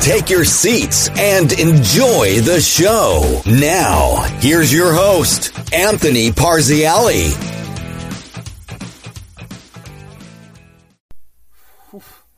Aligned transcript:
Take 0.00 0.30
your 0.30 0.46
seats 0.46 1.10
and 1.18 1.52
enjoy 1.52 2.40
the 2.40 2.58
show. 2.58 3.42
Now, 3.44 4.22
here's 4.40 4.72
your 4.72 4.94
host, 4.94 5.52
Anthony 5.74 6.30
Parziale. 6.30 7.36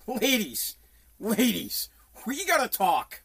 ladies, 0.06 0.77
ladies, 1.20 1.89
we 2.27 2.45
gotta 2.45 2.69
talk. 2.69 3.23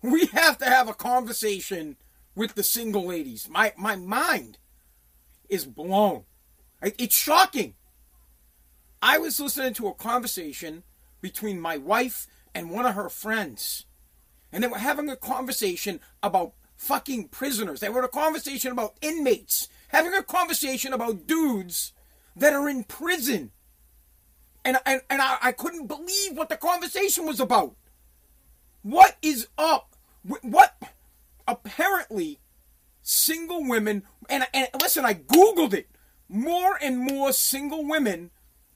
We 0.00 0.26
have 0.26 0.58
to 0.58 0.66
have 0.66 0.88
a 0.88 0.94
conversation 0.94 1.96
with 2.36 2.54
the 2.54 2.62
single 2.62 3.06
ladies. 3.06 3.48
My 3.50 3.72
my 3.76 3.96
mind 3.96 4.58
is 5.48 5.64
blown. 5.64 6.22
It's 6.82 7.16
shocking. 7.16 7.74
I 9.02 9.18
was 9.18 9.40
listening 9.40 9.74
to 9.74 9.88
a 9.88 9.94
conversation 9.94 10.84
between 11.20 11.60
my 11.60 11.76
wife 11.76 12.28
and 12.56 12.70
one 12.70 12.86
of 12.86 12.94
her 12.96 13.08
friends. 13.08 13.84
And 14.50 14.64
they 14.64 14.68
were 14.68 14.78
having 14.78 15.08
a 15.08 15.16
conversation 15.16 16.00
about 16.22 16.54
fucking 16.76 17.28
prisoners. 17.28 17.80
They 17.80 17.88
were 17.88 18.02
a 18.02 18.08
conversation 18.08 18.72
about 18.72 18.96
inmates. 19.00 19.68
Having 19.88 20.14
a 20.14 20.22
conversation 20.22 20.92
about 20.92 21.26
dudes 21.26 21.92
that 22.34 22.52
are 22.52 22.68
in 22.68 22.82
prison 22.82 23.52
and 24.66 24.78
and, 24.84 25.00
and 25.08 25.22
I, 25.22 25.38
I 25.40 25.52
couldn't 25.52 25.86
believe 25.86 26.32
what 26.32 26.48
the 26.48 26.56
conversation 26.56 27.24
was 27.24 27.38
about. 27.38 27.76
What 28.82 29.16
is 29.22 29.46
up? 29.56 29.94
What? 30.42 30.74
Apparently, 31.46 32.40
single 33.00 33.66
women 33.66 34.02
and 34.28 34.44
and 34.52 34.68
listen, 34.80 35.04
I 35.04 35.14
googled 35.14 35.72
it. 35.72 35.88
More 36.28 36.76
and 36.82 36.98
more 36.98 37.32
single 37.32 37.86
women 37.86 38.32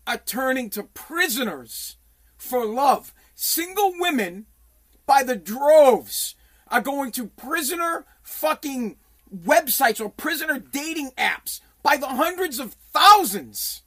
are 0.06 0.18
turning 0.18 0.70
to 0.70 0.84
prisoners 0.84 1.96
for 2.36 2.64
love. 2.64 3.12
Single 3.42 3.94
women 3.98 4.44
by 5.06 5.22
the 5.22 5.34
droves 5.34 6.34
are 6.68 6.82
going 6.82 7.10
to 7.12 7.24
prisoner 7.24 8.04
fucking 8.22 8.98
websites 9.34 9.98
or 9.98 10.10
prisoner 10.10 10.58
dating 10.58 11.12
apps 11.16 11.60
by 11.82 11.96
the 11.96 12.06
hundreds 12.06 12.58
of 12.58 12.76
thousands 12.92 13.80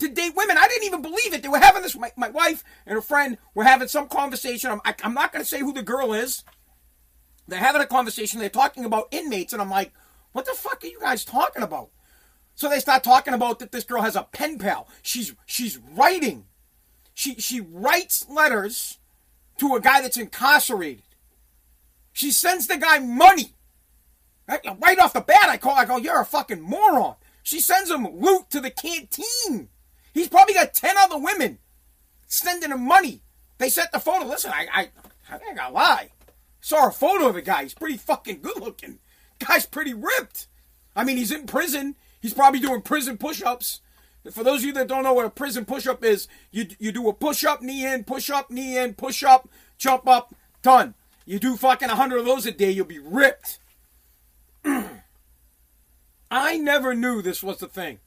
to 0.00 0.08
date 0.08 0.34
women. 0.34 0.58
I 0.58 0.66
didn't 0.66 0.86
even 0.86 1.02
believe 1.02 1.32
it. 1.32 1.44
They 1.44 1.48
were 1.48 1.60
having 1.60 1.82
this. 1.82 1.96
My, 1.96 2.10
my 2.16 2.30
wife 2.30 2.64
and 2.84 2.96
her 2.96 3.00
friend 3.00 3.38
were 3.54 3.62
having 3.62 3.86
some 3.86 4.08
conversation. 4.08 4.72
I'm, 4.72 4.80
I, 4.84 4.96
I'm 5.04 5.14
not 5.14 5.32
going 5.32 5.44
to 5.44 5.48
say 5.48 5.60
who 5.60 5.72
the 5.72 5.84
girl 5.84 6.12
is. 6.12 6.42
They're 7.46 7.60
having 7.60 7.80
a 7.80 7.86
conversation. 7.86 8.40
They're 8.40 8.48
talking 8.48 8.84
about 8.84 9.06
inmates, 9.12 9.52
and 9.52 9.62
I'm 9.62 9.70
like, 9.70 9.92
what 10.32 10.46
the 10.46 10.52
fuck 10.52 10.82
are 10.82 10.88
you 10.88 10.98
guys 10.98 11.24
talking 11.24 11.62
about? 11.62 11.90
So 12.56 12.68
they 12.68 12.80
start 12.80 13.04
talking 13.04 13.34
about 13.34 13.60
that 13.60 13.70
this 13.70 13.84
girl 13.84 14.02
has 14.02 14.16
a 14.16 14.24
pen 14.32 14.58
pal. 14.58 14.88
She's 15.00 15.32
she's 15.46 15.78
writing. 15.78 16.46
She 17.14 17.36
she 17.36 17.60
writes 17.60 18.26
letters 18.28 18.98
to 19.58 19.74
a 19.74 19.80
guy 19.80 20.02
that's 20.02 20.16
incarcerated. 20.16 21.04
She 22.12 22.30
sends 22.30 22.66
the 22.66 22.76
guy 22.76 22.98
money. 22.98 23.54
Right 24.46 24.98
off 24.98 25.14
the 25.14 25.20
bat, 25.20 25.48
I 25.48 25.56
call. 25.56 25.72
I 25.72 25.84
go, 25.84 25.96
you're 25.96 26.20
a 26.20 26.26
fucking 26.26 26.60
moron. 26.60 27.14
She 27.42 27.60
sends 27.60 27.90
him 27.90 28.06
loot 28.20 28.50
to 28.50 28.60
the 28.60 28.70
canteen. 28.70 29.68
He's 30.12 30.28
probably 30.28 30.54
got 30.54 30.74
10 30.74 30.96
other 30.98 31.18
women 31.18 31.58
sending 32.26 32.70
him 32.70 32.86
money. 32.86 33.22
They 33.58 33.68
sent 33.68 33.90
the 33.92 33.98
photo. 34.00 34.26
Listen, 34.26 34.52
I, 34.54 34.66
I, 34.72 34.80
I 35.30 35.34
ain't 35.34 35.56
gonna 35.56 35.74
lie. 35.74 36.10
Saw 36.60 36.88
a 36.88 36.92
photo 36.92 37.28
of 37.28 37.34
the 37.34 37.42
guy. 37.42 37.62
He's 37.62 37.74
pretty 37.74 37.96
fucking 37.96 38.40
good 38.42 38.60
looking. 38.60 38.98
Guy's 39.38 39.66
pretty 39.66 39.94
ripped. 39.94 40.48
I 40.94 41.04
mean, 41.04 41.16
he's 41.16 41.32
in 41.32 41.46
prison. 41.46 41.96
He's 42.20 42.34
probably 42.34 42.60
doing 42.60 42.82
prison 42.82 43.18
push 43.18 43.42
ups. 43.42 43.80
For 44.30 44.42
those 44.42 44.60
of 44.60 44.64
you 44.64 44.72
that 44.74 44.88
don't 44.88 45.02
know 45.02 45.12
what 45.12 45.26
a 45.26 45.30
prison 45.30 45.64
push 45.64 45.86
up 45.86 46.02
is, 46.02 46.28
you, 46.50 46.66
you 46.78 46.92
do 46.92 47.08
a 47.08 47.12
push 47.12 47.44
up, 47.44 47.60
knee 47.60 47.86
in, 47.86 48.04
push 48.04 48.30
up, 48.30 48.50
knee 48.50 48.78
in, 48.78 48.94
push 48.94 49.22
up, 49.22 49.48
jump 49.76 50.08
up, 50.08 50.34
done. 50.62 50.94
You 51.26 51.38
do 51.38 51.56
fucking 51.56 51.88
100 51.88 52.18
of 52.18 52.24
those 52.24 52.46
a 52.46 52.52
day, 52.52 52.70
you'll 52.70 52.86
be 52.86 52.98
ripped. 52.98 53.58
I 56.30 56.56
never 56.58 56.94
knew 56.94 57.20
this 57.20 57.42
was 57.42 57.58
the 57.58 57.68
thing. 57.68 58.00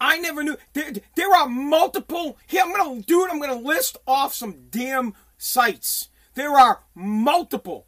I 0.00 0.18
never 0.18 0.42
knew. 0.42 0.56
There, 0.74 0.92
there 1.16 1.34
are 1.34 1.48
multiple. 1.48 2.38
Here, 2.46 2.62
I'm 2.62 2.72
going 2.72 3.00
to 3.00 3.06
do 3.06 3.24
it. 3.24 3.30
I'm 3.30 3.40
going 3.40 3.50
to 3.50 3.66
list 3.66 3.96
off 4.06 4.34
some 4.34 4.68
damn 4.70 5.14
sites. 5.36 6.10
There 6.34 6.52
are 6.52 6.82
multiple 6.94 7.86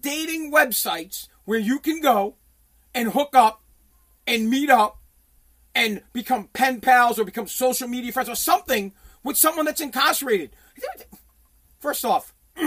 dating 0.00 0.52
websites 0.52 1.28
where 1.44 1.58
you 1.58 1.78
can 1.78 2.00
go 2.00 2.34
and 2.94 3.12
hook 3.12 3.30
up 3.34 3.62
and 4.26 4.50
meet 4.50 4.70
up 4.70 4.98
and 5.74 6.02
become 6.12 6.48
pen 6.52 6.80
pals 6.80 7.18
or 7.18 7.24
become 7.24 7.46
social 7.46 7.88
media 7.88 8.12
friends 8.12 8.28
or 8.28 8.34
something 8.34 8.92
with 9.22 9.36
someone 9.36 9.66
that's 9.66 9.80
incarcerated. 9.80 10.50
First 11.78 12.04
off, 12.04 12.34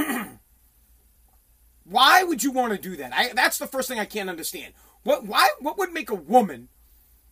why 1.84 2.24
would 2.24 2.44
you 2.44 2.52
want 2.52 2.74
to 2.74 2.80
do 2.80 2.96
that? 2.98 3.14
I, 3.14 3.34
that's 3.34 3.58
the 3.58 3.68
first 3.68 3.90
thing 3.90 4.00
I 4.00 4.06
can't 4.06 4.30
understand. 4.30 4.74
What? 5.04 5.26
Why? 5.26 5.50
What 5.60 5.78
would 5.78 5.92
make 5.92 6.10
a 6.10 6.16
woman 6.16 6.70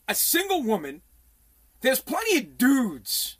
a 0.07 0.15
single 0.15 0.63
woman. 0.63 1.01
There's 1.81 1.99
plenty 1.99 2.37
of 2.37 2.57
dudes 2.57 3.37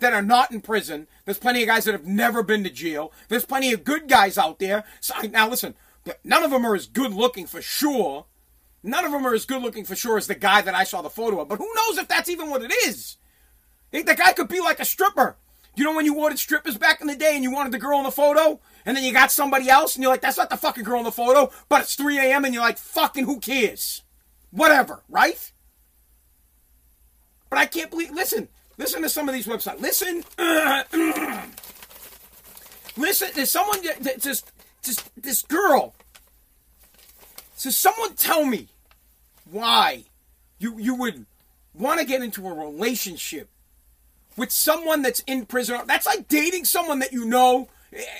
that 0.00 0.12
are 0.12 0.22
not 0.22 0.50
in 0.50 0.60
prison. 0.60 1.08
There's 1.24 1.38
plenty 1.38 1.62
of 1.62 1.68
guys 1.68 1.84
that 1.84 1.92
have 1.92 2.06
never 2.06 2.42
been 2.42 2.64
to 2.64 2.70
jail. 2.70 3.12
There's 3.28 3.44
plenty 3.44 3.72
of 3.72 3.84
good 3.84 4.08
guys 4.08 4.36
out 4.36 4.58
there. 4.58 4.84
So, 5.00 5.14
now 5.22 5.48
listen, 5.48 5.74
but 6.04 6.20
none 6.24 6.42
of 6.42 6.50
them 6.50 6.66
are 6.66 6.74
as 6.74 6.86
good 6.86 7.12
looking 7.12 7.46
for 7.46 7.62
sure. 7.62 8.26
None 8.82 9.04
of 9.04 9.12
them 9.12 9.26
are 9.26 9.34
as 9.34 9.44
good 9.44 9.62
looking 9.62 9.84
for 9.84 9.94
sure 9.94 10.18
as 10.18 10.26
the 10.26 10.34
guy 10.34 10.60
that 10.60 10.74
I 10.74 10.84
saw 10.84 11.02
the 11.02 11.10
photo 11.10 11.40
of. 11.40 11.48
But 11.48 11.58
who 11.58 11.72
knows 11.74 11.98
if 11.98 12.08
that's 12.08 12.28
even 12.28 12.50
what 12.50 12.62
it 12.62 12.72
is? 12.86 13.16
The 13.92 14.02
guy 14.02 14.32
could 14.32 14.48
be 14.48 14.60
like 14.60 14.80
a 14.80 14.84
stripper. 14.84 15.36
You 15.74 15.84
know 15.84 15.94
when 15.94 16.04
you 16.04 16.18
ordered 16.18 16.38
strippers 16.38 16.76
back 16.76 17.00
in 17.00 17.06
the 17.06 17.16
day 17.16 17.34
and 17.34 17.42
you 17.42 17.50
wanted 17.50 17.72
the 17.72 17.78
girl 17.78 17.98
in 17.98 18.04
the 18.04 18.10
photo? 18.10 18.60
And 18.84 18.96
then 18.96 19.04
you 19.04 19.12
got 19.12 19.30
somebody 19.30 19.70
else 19.70 19.94
and 19.94 20.02
you're 20.02 20.12
like, 20.12 20.20
that's 20.20 20.36
not 20.36 20.50
the 20.50 20.56
fucking 20.56 20.84
girl 20.84 20.98
in 20.98 21.04
the 21.04 21.12
photo, 21.12 21.50
but 21.68 21.82
it's 21.82 21.94
3 21.94 22.18
a.m. 22.18 22.44
and 22.44 22.52
you're 22.52 22.62
like, 22.62 22.78
fucking 22.78 23.24
who 23.24 23.38
cares? 23.38 24.02
Whatever, 24.50 25.02
right? 25.08 25.52
But 27.48 27.58
I 27.58 27.66
can't 27.66 27.90
believe. 27.90 28.10
Listen, 28.10 28.48
listen 28.76 29.02
to 29.02 29.08
some 29.08 29.28
of 29.28 29.34
these 29.34 29.46
websites. 29.46 29.80
Listen, 29.80 30.24
listen. 32.96 33.28
There's 33.34 33.50
someone 33.50 33.80
just, 34.18 34.50
just 34.82 35.22
this 35.22 35.42
girl. 35.42 35.94
So 37.56 37.70
someone 37.70 38.14
tell 38.14 38.44
me 38.44 38.68
why 39.52 40.04
you 40.58 40.78
you 40.78 40.94
would 40.94 41.26
want 41.74 42.00
to 42.00 42.06
get 42.06 42.22
into 42.22 42.46
a 42.46 42.52
relationship 42.52 43.48
with 44.36 44.50
someone 44.50 45.02
that's 45.02 45.20
in 45.20 45.46
prison. 45.46 45.80
That's 45.86 46.06
like 46.06 46.28
dating 46.28 46.64
someone 46.64 46.98
that 47.00 47.12
you 47.12 47.24
know 47.24 47.68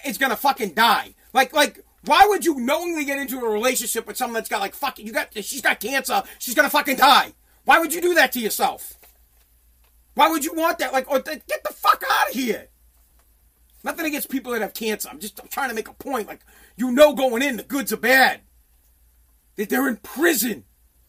is 0.05 0.19
gonna 0.19 0.37
fucking 0.37 0.75
die. 0.75 1.15
Like 1.33 1.53
like 1.53 1.85
why 2.05 2.25
would 2.27 2.45
you 2.45 2.59
knowingly 2.61 3.05
get 3.05 3.19
into 3.19 3.39
a 3.39 3.49
relationship 3.49 4.07
with 4.07 4.17
someone 4.17 4.35
that's 4.35 4.49
got 4.49 4.61
like 4.61 4.75
fucking 4.75 5.07
you 5.07 5.13
got 5.13 5.33
she's 5.35 5.63
got 5.63 5.81
cancer, 5.81 6.23
she's 6.39 6.55
gonna 6.55 6.71
fucking 6.71 6.97
die? 6.97 7.33
Why 7.65 7.79
would 7.79 7.95
you 7.95 8.01
do 8.01 8.15
that 8.15 8.33
to 8.33 8.41
yourself? 8.41 8.99
Why 10.15 10.29
would 10.29 10.45
you 10.45 10.53
want 10.55 10.79
that? 10.79 10.93
Like, 10.93 11.11
or 11.11 11.21
th- 11.21 11.47
get 11.47 11.63
the 11.65 11.73
fuck 11.73 12.03
out 12.11 12.29
of 12.29 12.35
here. 12.35 12.69
Nothing 13.85 14.07
against 14.07 14.29
people 14.29 14.53
that 14.53 14.63
have 14.63 14.75
cancer. 14.75 15.09
I'm 15.11 15.19
just 15.19 15.41
I'm 15.41 15.49
trying 15.49 15.71
to 15.71 15.75
make 15.75 15.89
a 15.89 15.95
point. 15.95 16.29
Like, 16.29 16.41
you 16.77 16.93
know, 16.93 17.15
going 17.15 17.43
in, 17.43 17.57
the 17.57 17.63
goods 17.63 17.93
are 17.93 17.97
bad. 17.99 18.43
That 19.57 19.69
they're 19.69 19.89
in 19.89 19.97
prison. 19.97 20.65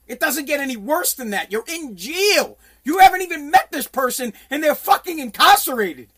It 0.08 0.20
doesn't 0.20 0.46
get 0.46 0.60
any 0.60 0.76
worse 0.76 1.14
than 1.14 1.30
that. 1.30 1.52
You're 1.52 1.66
in 1.68 1.96
jail. 1.96 2.58
You 2.84 3.00
haven't 3.00 3.22
even 3.22 3.52
met 3.52 3.72
this 3.72 3.88
person, 3.88 4.34
and 4.50 4.62
they're 4.62 4.76
fucking 4.76 5.20
incarcerated. 5.20 6.10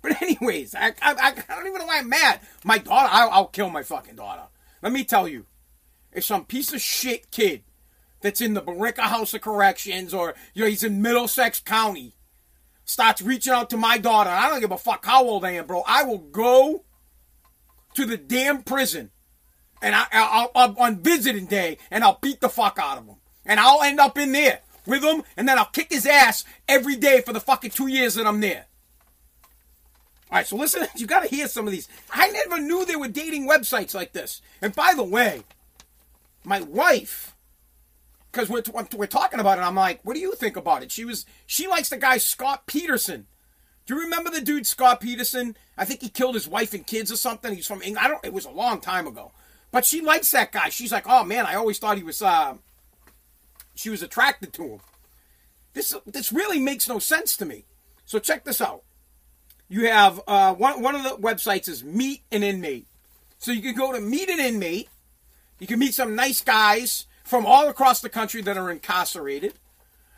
But 0.00 0.22
anyways, 0.22 0.74
I, 0.74 0.94
I, 1.02 1.14
I 1.48 1.54
don't 1.54 1.66
even 1.66 1.80
know 1.80 1.86
why 1.86 1.98
I'm 1.98 2.08
mad. 2.08 2.40
My 2.64 2.78
daughter, 2.78 3.08
I'll, 3.10 3.30
I'll 3.30 3.46
kill 3.46 3.68
my 3.68 3.82
fucking 3.82 4.16
daughter. 4.16 4.44
Let 4.80 4.92
me 4.92 5.04
tell 5.04 5.28
you, 5.28 5.46
if 6.12 6.24
some 6.24 6.44
piece 6.44 6.72
of 6.72 6.80
shit 6.80 7.30
kid 7.30 7.64
that's 8.20 8.40
in 8.40 8.54
the 8.54 8.62
Billerica 8.62 9.00
House 9.00 9.34
of 9.34 9.40
Corrections 9.40 10.14
or 10.14 10.34
you 10.54 10.62
know 10.62 10.68
he's 10.68 10.82
in 10.82 11.02
Middlesex 11.02 11.60
County 11.60 12.14
starts 12.84 13.20
reaching 13.20 13.52
out 13.52 13.70
to 13.70 13.76
my 13.76 13.98
daughter. 13.98 14.30
I 14.30 14.48
don't 14.48 14.60
give 14.60 14.72
a 14.72 14.78
fuck 14.78 15.04
how 15.04 15.24
old 15.24 15.44
I 15.44 15.52
am, 15.52 15.66
bro. 15.66 15.82
I 15.86 16.04
will 16.04 16.18
go 16.18 16.84
to 17.94 18.06
the 18.06 18.16
damn 18.16 18.62
prison 18.62 19.10
and 19.82 19.94
I, 19.94 20.06
I'll, 20.12 20.50
I'll, 20.54 20.74
on 20.78 20.96
visiting 20.96 21.46
day 21.46 21.78
and 21.90 22.04
I'll 22.04 22.18
beat 22.20 22.40
the 22.40 22.48
fuck 22.48 22.78
out 22.80 22.98
of 22.98 23.06
him. 23.06 23.16
And 23.46 23.58
I'll 23.58 23.82
end 23.82 24.00
up 24.00 24.18
in 24.18 24.32
there 24.32 24.60
with 24.86 25.02
him 25.02 25.22
and 25.36 25.48
then 25.48 25.58
I'll 25.58 25.66
kick 25.66 25.90
his 25.90 26.06
ass 26.06 26.44
every 26.68 26.96
day 26.96 27.20
for 27.20 27.32
the 27.32 27.40
fucking 27.40 27.70
two 27.70 27.86
years 27.86 28.14
that 28.14 28.26
I'm 28.26 28.40
there. 28.40 28.66
All 30.30 30.36
right, 30.38 30.46
so 30.46 30.56
listen, 30.56 30.86
you 30.96 31.06
got 31.06 31.22
to 31.22 31.34
hear 31.34 31.48
some 31.48 31.66
of 31.66 31.72
these. 31.72 31.88
I 32.10 32.28
never 32.30 32.58
knew 32.58 32.84
there 32.84 32.98
were 32.98 33.08
dating 33.08 33.48
websites 33.48 33.94
like 33.94 34.12
this. 34.12 34.42
And 34.60 34.74
by 34.74 34.92
the 34.94 35.04
way, 35.04 35.42
my 36.44 36.60
wife, 36.60 37.34
because 38.30 38.48
we're, 38.48 38.62
we're 38.96 39.06
talking 39.06 39.40
about 39.40 39.58
it, 39.58 39.62
I'm 39.62 39.74
like, 39.74 40.00
what 40.02 40.14
do 40.14 40.20
you 40.20 40.34
think 40.34 40.56
about 40.56 40.82
it? 40.82 40.92
She 40.92 41.04
was 41.04 41.24
she 41.46 41.66
likes 41.66 41.88
the 41.88 41.96
guy 41.96 42.18
Scott 42.18 42.66
Peterson. 42.66 43.26
Do 43.86 43.94
you 43.94 44.02
remember 44.02 44.30
the 44.30 44.42
dude 44.42 44.66
Scott 44.66 45.00
Peterson? 45.00 45.56
I 45.78 45.86
think 45.86 46.02
he 46.02 46.10
killed 46.10 46.34
his 46.34 46.46
wife 46.46 46.74
and 46.74 46.86
kids 46.86 47.10
or 47.10 47.16
something. 47.16 47.54
He's 47.54 47.66
from 47.66 47.80
England. 47.80 48.04
I 48.04 48.08
don't. 48.08 48.24
It 48.24 48.34
was 48.34 48.44
a 48.44 48.50
long 48.50 48.80
time 48.80 49.06
ago, 49.06 49.32
but 49.70 49.84
she 49.84 50.00
likes 50.00 50.30
that 50.30 50.52
guy. 50.52 50.68
She's 50.68 50.92
like, 50.92 51.04
oh 51.06 51.24
man, 51.24 51.46
I 51.46 51.54
always 51.54 51.78
thought 51.78 51.96
he 51.96 52.02
was. 52.02 52.22
Uh, 52.22 52.54
she 53.74 53.90
was 53.90 54.02
attracted 54.02 54.52
to 54.54 54.62
him. 54.62 54.80
This 55.74 55.94
this 56.06 56.32
really 56.32 56.58
makes 56.58 56.88
no 56.88 56.98
sense 56.98 57.36
to 57.36 57.44
me. 57.44 57.64
So 58.04 58.18
check 58.18 58.44
this 58.44 58.60
out. 58.60 58.82
You 59.68 59.88
have 59.88 60.20
uh, 60.26 60.54
one 60.54 60.82
one 60.82 60.94
of 60.94 61.02
the 61.02 61.10
websites 61.10 61.68
is 61.68 61.84
Meet 61.84 62.22
an 62.32 62.42
Inmate. 62.42 62.86
So 63.38 63.52
you 63.52 63.62
can 63.62 63.74
go 63.74 63.92
to 63.92 64.00
Meet 64.00 64.30
an 64.30 64.40
Inmate. 64.40 64.88
You 65.58 65.66
can 65.66 65.78
meet 65.78 65.94
some 65.94 66.14
nice 66.14 66.40
guys 66.40 67.06
from 67.24 67.44
all 67.44 67.68
across 67.68 68.00
the 68.00 68.08
country 68.08 68.42
that 68.42 68.56
are 68.56 68.70
incarcerated. 68.70 69.54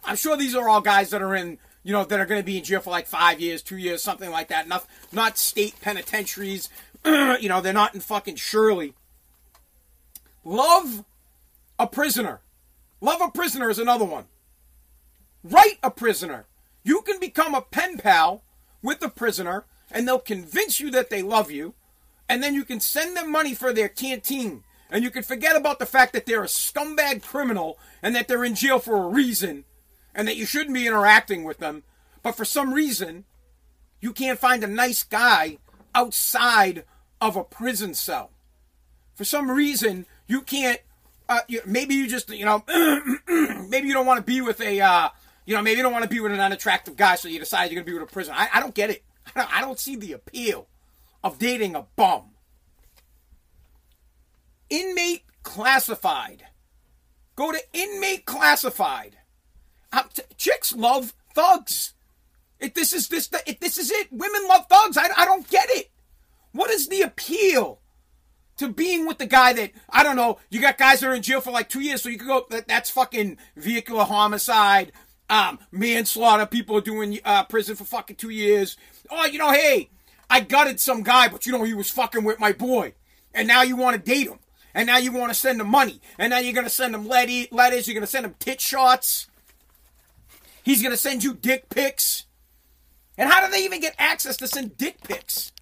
I'm 0.05 0.17
sure 0.17 0.37
these 0.37 0.55
are 0.55 0.69
all 0.69 0.81
guys 0.81 1.11
that 1.11 1.23
are 1.23 1.35
in 1.35 1.59
you 1.83 1.93
know, 1.93 2.05
that 2.05 2.21
are 2.21 2.27
going 2.27 2.41
to 2.41 2.45
be 2.45 2.59
in 2.59 2.65
jail 2.65 2.81
for 2.81 2.91
like 2.91 3.07
five 3.07 3.41
years, 3.41 3.63
two 3.63 3.77
years, 3.77 4.03
something 4.03 4.31
like 4.31 4.49
that. 4.49 4.69
Not, 4.69 4.85
not 5.13 5.39
state 5.39 5.75
penitentiaries. 5.81 6.69
you 7.05 7.49
know, 7.49 7.61
they're 7.61 7.73
not 7.73 7.95
in 7.95 8.01
fucking 8.01 8.37
Shirley. 8.37 8.95
Love 10.45 11.05
a 11.79 11.87
prisoner. 11.87 12.41
Love 13.01 13.21
a 13.21 13.31
prisoner 13.31 13.71
is 13.71 13.79
another 13.79 14.05
one. 14.05 14.25
Write 15.43 15.79
a 15.83 15.91
prisoner. 15.91 16.47
You 16.83 17.03
can 17.03 17.19
become 17.21 17.55
a 17.55 17.63
pen 17.63 17.99
pal 17.99 18.43
with 18.83 19.03
a 19.03 19.09
prisoner, 19.09 19.65
and 19.91 20.07
they'll 20.07 20.19
convince 20.19 20.81
you 20.81 20.91
that 20.91 21.11
they 21.11 21.23
love 21.23 21.51
you, 21.51 21.75
and 22.29 22.43
then 22.43 22.55
you 22.55 22.65
can 22.65 22.81
send 22.81 23.17
them 23.17 23.31
money 23.31 23.55
for 23.55 23.73
their 23.73 23.89
canteen. 23.89 24.65
And 24.91 25.05
you 25.05 25.11
can 25.11 25.23
forget 25.23 25.57
about 25.57 25.79
the 25.79 25.87
fact 25.87 26.13
that 26.13 26.27
they're 26.27 26.43
a 26.43 26.47
scumbag 26.47 27.23
criminal 27.23 27.79
and 28.03 28.15
that 28.17 28.27
they're 28.27 28.45
in 28.45 28.57
jail 28.57 28.79
for 28.81 28.97
a 28.97 29.09
reason 29.09 29.65
and 30.15 30.27
that 30.27 30.37
you 30.37 30.45
shouldn't 30.45 30.75
be 30.75 30.87
interacting 30.87 31.45
with 31.45 31.59
them, 31.59 31.85
but 32.23 32.33
for 32.33 32.45
some 32.45 32.75
reason, 32.75 33.25
you 34.01 34.13
can't 34.13 34.39
find 34.39 34.65
a 34.65 34.69
nice 34.69 35.05
guy 35.05 35.59
outside 35.95 36.85
of 37.21 37.37
a 37.37 37.45
prison 37.45 37.95
cell. 37.95 38.31
For 39.15 39.25
some 39.25 39.51
reason, 39.51 40.07
you 40.31 40.43
can't. 40.43 40.81
Uh, 41.29 41.41
you, 41.49 41.61
maybe 41.65 41.95
you 41.95 42.09
just, 42.09 42.29
you 42.31 42.45
know, 42.45 42.65
maybe 43.69 43.87
you 43.87 43.93
don't 43.93 44.07
want 44.07 44.19
to 44.19 44.25
be 44.25 44.41
with 44.41 44.61
a, 44.61 44.81
uh, 44.81 45.09
you 45.47 45.55
know, 45.55 45.63
maybe 45.63 45.77
you 45.77 45.83
don't 45.83 45.93
want 45.93 46.03
to 46.03 46.11
be 46.11 46.19
with 46.19 46.33
an 46.33 46.41
unattractive 46.41 46.97
guy, 46.97 47.15
so 47.15 47.29
you 47.29 47.39
decide 47.39 47.71
you're 47.71 47.83
to 47.83 47.87
be 47.87 47.93
with 47.93 48.03
a 48.03 48.13
prison. 48.13 48.35
I, 48.37 48.49
I 48.55 48.61
don't 48.61 48.75
get 48.75 48.91
it. 48.91 49.05
I 49.27 49.41
don't, 49.41 49.57
I 49.59 49.61
don't 49.61 49.79
see 49.79 49.95
the 49.95 50.13
appeal 50.13 50.67
of 51.23 51.39
dating 51.39 51.77
a 51.77 51.87
bum. 51.95 52.31
Inmate 54.71 55.23
classified. 55.43 56.47
Go 57.37 57.53
to 57.53 57.61
inmate 57.73 58.25
classified 58.25 59.17
t- 60.15 60.23
chicks 60.37 60.75
love 60.75 61.15
thugs. 61.35 61.95
If 62.59 62.75
this 62.75 62.93
is 62.93 63.09
this, 63.09 63.29
if 63.47 63.61
this 63.61 63.79
is 63.79 63.91
it. 63.91 64.09
Women 64.11 64.47
love 64.49 64.67
thugs. 64.69 64.97
I, 64.97 65.09
I 65.17 65.25
don't 65.25 65.49
get 65.49 65.69
it. 65.71 65.91
What 66.53 66.71
is 66.71 66.89
the 66.89 67.03
appeal 67.03 67.80
to 68.61 68.69
being 68.69 69.07
with 69.07 69.19
the 69.19 69.27
guy 69.27 69.53
that 69.55 69.73
I 69.89 70.03
don't 70.03 70.17
know? 70.17 70.39
You 70.51 70.61
got 70.61 70.79
guys 70.79 71.01
that 71.01 71.09
are 71.09 71.15
in 71.15 71.23
jail 71.23 71.41
for 71.41 71.51
like 71.51 71.69
two 71.69 71.81
years, 71.81 72.03
so 72.03 72.09
you 72.09 72.19
could 72.19 72.29
go. 72.29 72.47
That, 72.51 72.69
that's 72.69 72.91
fucking 72.91 73.39
vehicular 73.57 74.05
homicide, 74.05 74.93
um, 75.29 75.59
manslaughter. 75.73 76.47
People 76.47 76.77
are 76.77 76.83
doing 76.83 77.19
uh, 77.25 77.45
prison 77.45 77.75
for 77.75 77.85
fucking 77.85 78.17
two 78.17 78.31
years. 78.31 78.77
Oh, 79.11 79.27
you 79.27 79.39
know, 79.39 79.51
hey, 79.51 79.91
I 80.29 80.41
gutted 80.41 80.79
some 80.79 81.03
guy, 81.03 81.29
but 81.29 81.47
you 81.47 81.53
know 81.53 81.65
he 81.65 81.75
was 81.75 81.91
fucking 81.91 82.23
with 82.23 82.39
my 82.39 82.53
boy, 82.53 82.95
and 83.35 83.49
now 83.49 83.63
you 83.63 83.77
want 83.77 83.97
to 83.97 84.03
date 84.03 84.29
him, 84.29 84.39
and 84.75 84.87
now 84.87 84.99
you 84.99 85.11
want 85.11 85.33
to 85.33 85.39
send 85.39 85.61
him 85.61 85.69
money, 85.69 86.01
and 86.19 86.31
now 86.31 86.39
you're 86.39 86.53
gonna 86.53 86.69
send 86.71 86.95
him 86.95 87.09
letters. 87.09 87.89
You're 87.89 87.95
gonna 87.95 88.07
send 88.07 88.27
him 88.27 88.35
tit 88.39 88.61
shots. 88.61 89.27
He's 90.63 90.83
to 90.83 90.97
send 90.97 91.25
you 91.25 91.35
dick 91.35 91.69
pics. 91.71 92.27
And 93.17 93.31
how 93.31 93.45
do 93.45 93.51
they 93.51 93.65
even 93.65 93.81
get 93.81 93.95
access 93.99 94.37
to 94.39 94.47
send 94.47 94.77
dick 94.77 95.03
pics? 95.03 95.53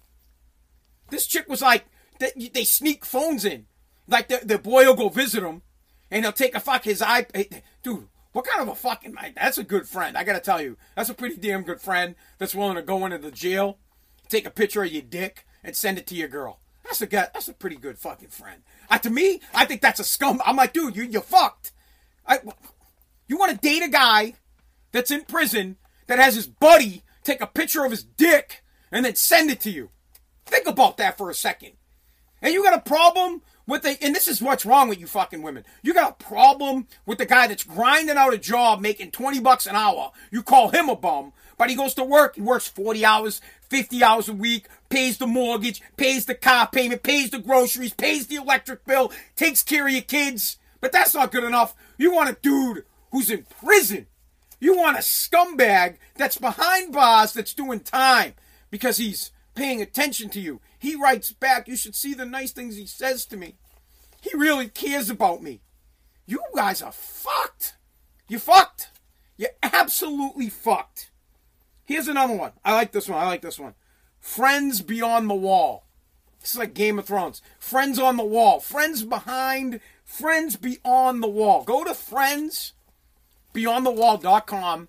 This 1.09 1.25
chick 1.25 1.47
was 1.49 1.61
like, 1.61 1.85
they, 2.19 2.31
they 2.53 2.63
sneak 2.63 3.05
phones 3.05 3.45
in. 3.45 3.65
Like 4.07 4.27
the, 4.27 4.41
the 4.43 4.57
boy 4.57 4.85
will 4.85 4.95
go 4.95 5.09
visit 5.09 5.43
him 5.43 5.61
and 6.11 6.23
he'll 6.23 6.31
take 6.31 6.55
a 6.55 6.59
fuck 6.59 6.83
his 6.83 7.01
eye. 7.01 7.25
Dude, 7.83 8.07
what 8.31 8.45
kind 8.45 8.61
of 8.61 8.67
a 8.67 8.75
fucking, 8.75 9.15
that's 9.35 9.57
a 9.57 9.63
good 9.63 9.87
friend. 9.87 10.17
I 10.17 10.23
got 10.23 10.33
to 10.33 10.39
tell 10.39 10.61
you, 10.61 10.77
that's 10.95 11.09
a 11.09 11.13
pretty 11.13 11.37
damn 11.37 11.63
good 11.63 11.81
friend 11.81 12.15
that's 12.37 12.55
willing 12.55 12.75
to 12.75 12.81
go 12.81 13.05
into 13.05 13.17
the 13.17 13.31
jail, 13.31 13.77
take 14.27 14.45
a 14.45 14.51
picture 14.51 14.83
of 14.83 14.91
your 14.91 15.01
dick 15.01 15.45
and 15.63 15.75
send 15.75 15.97
it 15.97 16.07
to 16.07 16.15
your 16.15 16.27
girl. 16.27 16.59
That's 16.83 17.01
a 17.01 17.07
guy, 17.07 17.27
that's 17.33 17.47
a 17.47 17.53
pretty 17.53 17.75
good 17.75 17.99
fucking 17.99 18.29
friend. 18.29 18.63
Uh, 18.89 18.97
to 18.99 19.09
me, 19.09 19.41
I 19.53 19.65
think 19.65 19.81
that's 19.81 19.99
a 19.99 20.03
scum. 20.03 20.41
I'm 20.45 20.55
like, 20.55 20.73
dude, 20.73 20.95
you, 20.95 21.03
you're 21.03 21.21
fucked. 21.21 21.71
I, 22.25 22.39
you 23.27 23.37
want 23.37 23.51
to 23.51 23.57
date 23.57 23.83
a 23.83 23.89
guy 23.89 24.33
that's 24.91 25.11
in 25.11 25.23
prison 25.25 25.77
that 26.07 26.19
has 26.19 26.35
his 26.35 26.47
buddy 26.47 27.03
take 27.23 27.41
a 27.41 27.47
picture 27.47 27.85
of 27.85 27.91
his 27.91 28.03
dick 28.03 28.63
and 28.91 29.05
then 29.05 29.15
send 29.15 29.51
it 29.51 29.61
to 29.61 29.69
you. 29.69 29.91
Think 30.45 30.67
about 30.67 30.97
that 30.97 31.17
for 31.17 31.29
a 31.29 31.35
second. 31.35 31.73
And 32.41 32.53
you 32.53 32.63
got 32.63 32.77
a 32.77 32.81
problem 32.81 33.41
with 33.67 33.83
the, 33.83 33.97
and 34.01 34.15
this 34.15 34.27
is 34.27 34.41
what's 34.41 34.65
wrong 34.65 34.89
with 34.89 34.99
you 34.99 35.07
fucking 35.07 35.41
women. 35.41 35.63
You 35.83 35.93
got 35.93 36.11
a 36.11 36.23
problem 36.23 36.87
with 37.05 37.17
the 37.17 37.25
guy 37.25 37.47
that's 37.47 37.63
grinding 37.63 38.17
out 38.17 38.33
a 38.33 38.37
job 38.37 38.79
making 38.81 39.11
20 39.11 39.39
bucks 39.39 39.67
an 39.67 39.75
hour. 39.75 40.11
You 40.31 40.41
call 40.41 40.69
him 40.69 40.89
a 40.89 40.95
bum, 40.95 41.33
but 41.57 41.69
he 41.69 41.75
goes 41.75 41.93
to 41.95 42.03
work. 42.03 42.35
He 42.35 42.41
works 42.41 42.67
40 42.67 43.05
hours, 43.05 43.41
50 43.69 44.03
hours 44.03 44.29
a 44.29 44.33
week, 44.33 44.67
pays 44.89 45.17
the 45.17 45.27
mortgage, 45.27 45.81
pays 45.97 46.25
the 46.25 46.35
car 46.35 46.67
payment, 46.71 47.03
pays 47.03 47.29
the 47.29 47.39
groceries, 47.39 47.93
pays 47.93 48.27
the 48.27 48.35
electric 48.35 48.85
bill, 48.85 49.11
takes 49.35 49.63
care 49.63 49.87
of 49.87 49.93
your 49.93 50.01
kids. 50.01 50.57
But 50.81 50.91
that's 50.91 51.13
not 51.13 51.31
good 51.31 51.43
enough. 51.43 51.75
You 51.97 52.13
want 52.13 52.29
a 52.29 52.37
dude 52.41 52.85
who's 53.11 53.29
in 53.29 53.45
prison 53.59 54.07
you 54.59 54.75
want 54.75 54.97
a 54.97 55.01
scumbag 55.01 55.95
that's 56.15 56.37
behind 56.37 56.91
bars 56.91 57.33
that's 57.33 57.53
doing 57.53 57.79
time 57.79 58.33
because 58.69 58.97
he's 58.97 59.31
paying 59.55 59.81
attention 59.81 60.29
to 60.31 60.39
you. 60.39 60.59
He 60.79 60.95
writes 60.95 61.31
back, 61.31 61.67
you 61.67 61.75
should 61.75 61.95
see 61.95 62.13
the 62.13 62.25
nice 62.25 62.51
things 62.51 62.75
he 62.75 62.85
says 62.85 63.25
to 63.27 63.37
me. 63.37 63.55
He 64.21 64.31
really 64.35 64.67
cares 64.67 65.09
about 65.09 65.43
me. 65.43 65.61
You 66.25 66.41
guys 66.55 66.81
are 66.81 66.91
fucked. 66.91 67.75
You 68.27 68.39
fucked. 68.39 68.91
You're 69.37 69.49
absolutely 69.61 70.49
fucked. 70.49 71.11
Here's 71.85 72.07
another 72.07 72.35
one. 72.35 72.53
I 72.63 72.73
like 72.73 72.91
this 72.91 73.07
one. 73.07 73.19
I 73.19 73.25
like 73.25 73.41
this 73.41 73.59
one. 73.59 73.73
Friends 74.19 74.81
Beyond 74.81 75.29
the 75.29 75.35
Wall. 75.35 75.85
Is 76.43 76.57
like 76.57 76.73
Game 76.73 76.99
of 76.99 77.05
Thrones. 77.05 77.41
Friends 77.59 77.99
on 77.99 78.17
the 78.17 78.23
Wall. 78.23 78.59
Friends 78.59 79.03
behind. 79.03 79.81
Friends 80.05 80.55
Beyond 80.55 81.21
the 81.21 81.27
Wall. 81.27 81.63
Go 81.63 81.83
to 81.83 81.93
Friends 81.93 82.73
beyondthewall.com 83.53 84.87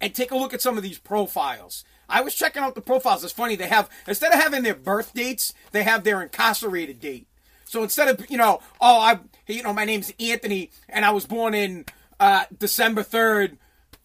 and 0.00 0.14
take 0.14 0.30
a 0.30 0.36
look 0.36 0.54
at 0.54 0.62
some 0.62 0.76
of 0.76 0.82
these 0.82 0.98
profiles. 0.98 1.84
I 2.08 2.22
was 2.22 2.34
checking 2.34 2.62
out 2.62 2.74
the 2.74 2.80
profiles. 2.80 3.22
It's 3.22 3.32
funny. 3.32 3.56
They 3.56 3.68
have, 3.68 3.90
instead 4.06 4.32
of 4.32 4.40
having 4.40 4.62
their 4.62 4.74
birth 4.74 5.12
dates, 5.14 5.52
they 5.72 5.82
have 5.82 6.04
their 6.04 6.22
incarcerated 6.22 7.00
date. 7.00 7.26
So 7.64 7.82
instead 7.82 8.08
of, 8.08 8.30
you 8.30 8.38
know, 8.38 8.60
oh, 8.80 8.98
I, 9.00 9.18
you 9.46 9.62
know, 9.62 9.74
my 9.74 9.84
name's 9.84 10.12
Anthony 10.18 10.70
and 10.88 11.04
I 11.04 11.10
was 11.10 11.26
born 11.26 11.54
in 11.54 11.84
uh, 12.18 12.44
December 12.56 13.02
3rd, 13.02 13.58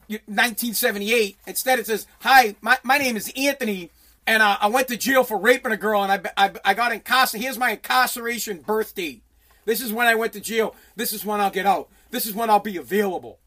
1978, 0.10 1.38
instead 1.48 1.79
it 1.79 1.88
says, 1.88 2.05
hi, 2.19 2.55
my, 2.62 2.77
my 2.83 2.98
name 2.98 3.15
is 3.15 3.31
Anthony 3.38 3.89
and 4.27 4.43
I 4.43 4.67
went 4.67 4.88
to 4.89 4.98
jail 4.98 5.24
for 5.24 5.38
raping 5.38 5.72
a 5.72 5.77
girl 5.77 6.03
and 6.03 6.12
I, 6.12 6.45
I, 6.45 6.51
I 6.65 6.74
got 6.74 6.91
incarcerated. 6.91 7.43
Here's 7.43 7.57
my 7.57 7.72
incarceration 7.72 8.60
birth 8.62 8.95
date. 8.95 9.24
This 9.65 9.81
is 9.81 9.93
when 9.93 10.07
I 10.07 10.15
went 10.15 10.33
to 10.33 10.39
jail. 10.39 10.75
This 10.95 11.13
is 11.13 11.25
when 11.25 11.39
I'll 11.39 11.50
get 11.50 11.65
out. 11.65 11.89
This 12.12 12.25
is 12.25 12.33
when 12.33 12.50
I'll 12.50 12.60
be 12.60 12.77
available. 12.77 13.39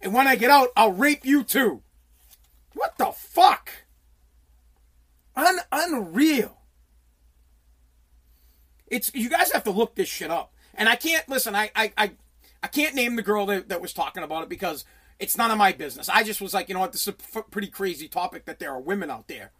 And 0.00 0.14
when 0.14 0.26
I 0.26 0.36
get 0.36 0.50
out, 0.50 0.68
I'll 0.76 0.92
rape 0.92 1.24
you 1.24 1.42
too. 1.42 1.82
What 2.74 2.96
the 2.98 3.12
fuck? 3.12 3.70
Un- 5.36 5.60
unreal. 5.72 6.58
It's 8.86 9.10
you 9.14 9.28
guys 9.30 9.52
have 9.52 9.64
to 9.64 9.70
look 9.70 9.94
this 9.94 10.08
shit 10.08 10.30
up. 10.30 10.52
And 10.74 10.88
I 10.88 10.96
can't 10.96 11.28
listen. 11.28 11.54
I 11.54 11.70
I 11.74 11.92
I, 11.96 12.12
I 12.62 12.66
can't 12.66 12.94
name 12.94 13.16
the 13.16 13.22
girl 13.22 13.46
that, 13.46 13.68
that 13.68 13.80
was 13.80 13.92
talking 13.92 14.22
about 14.22 14.42
it 14.42 14.48
because 14.48 14.84
it's 15.18 15.36
none 15.36 15.50
of 15.50 15.58
my 15.58 15.72
business. 15.72 16.08
I 16.08 16.22
just 16.22 16.40
was 16.40 16.54
like, 16.54 16.68
you 16.68 16.74
know 16.74 16.80
what, 16.80 16.92
this 16.92 17.06
is 17.06 17.14
a 17.36 17.42
pretty 17.42 17.68
crazy 17.68 18.08
topic 18.08 18.46
that 18.46 18.58
there 18.58 18.72
are 18.72 18.80
women 18.80 19.10
out 19.10 19.28
there 19.28 19.52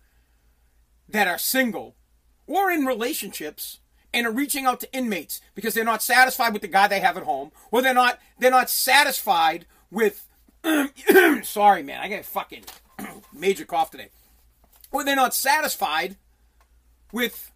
that 1.08 1.28
are 1.28 1.38
single 1.38 1.96
or 2.46 2.70
in 2.70 2.86
relationships 2.86 3.80
and 4.12 4.26
are 4.26 4.32
reaching 4.32 4.64
out 4.64 4.80
to 4.80 4.92
inmates 4.92 5.40
because 5.54 5.74
they're 5.74 5.84
not 5.84 6.02
satisfied 6.02 6.52
with 6.52 6.62
the 6.62 6.68
guy 6.68 6.88
they 6.88 7.00
have 7.00 7.16
at 7.16 7.22
home 7.24 7.52
or 7.70 7.82
they're 7.82 7.94
not 7.94 8.18
they're 8.38 8.50
not 8.50 8.70
satisfied 8.70 9.66
with 9.90 10.26
Sorry, 11.42 11.82
man. 11.82 12.00
I 12.00 12.08
got 12.08 12.20
a 12.20 12.24
fucking 12.24 12.64
major 13.32 13.64
cough 13.64 13.90
today. 13.90 14.08
Or 14.92 15.04
they're 15.04 15.16
not 15.16 15.34
satisfied 15.34 16.16
with 17.12 17.52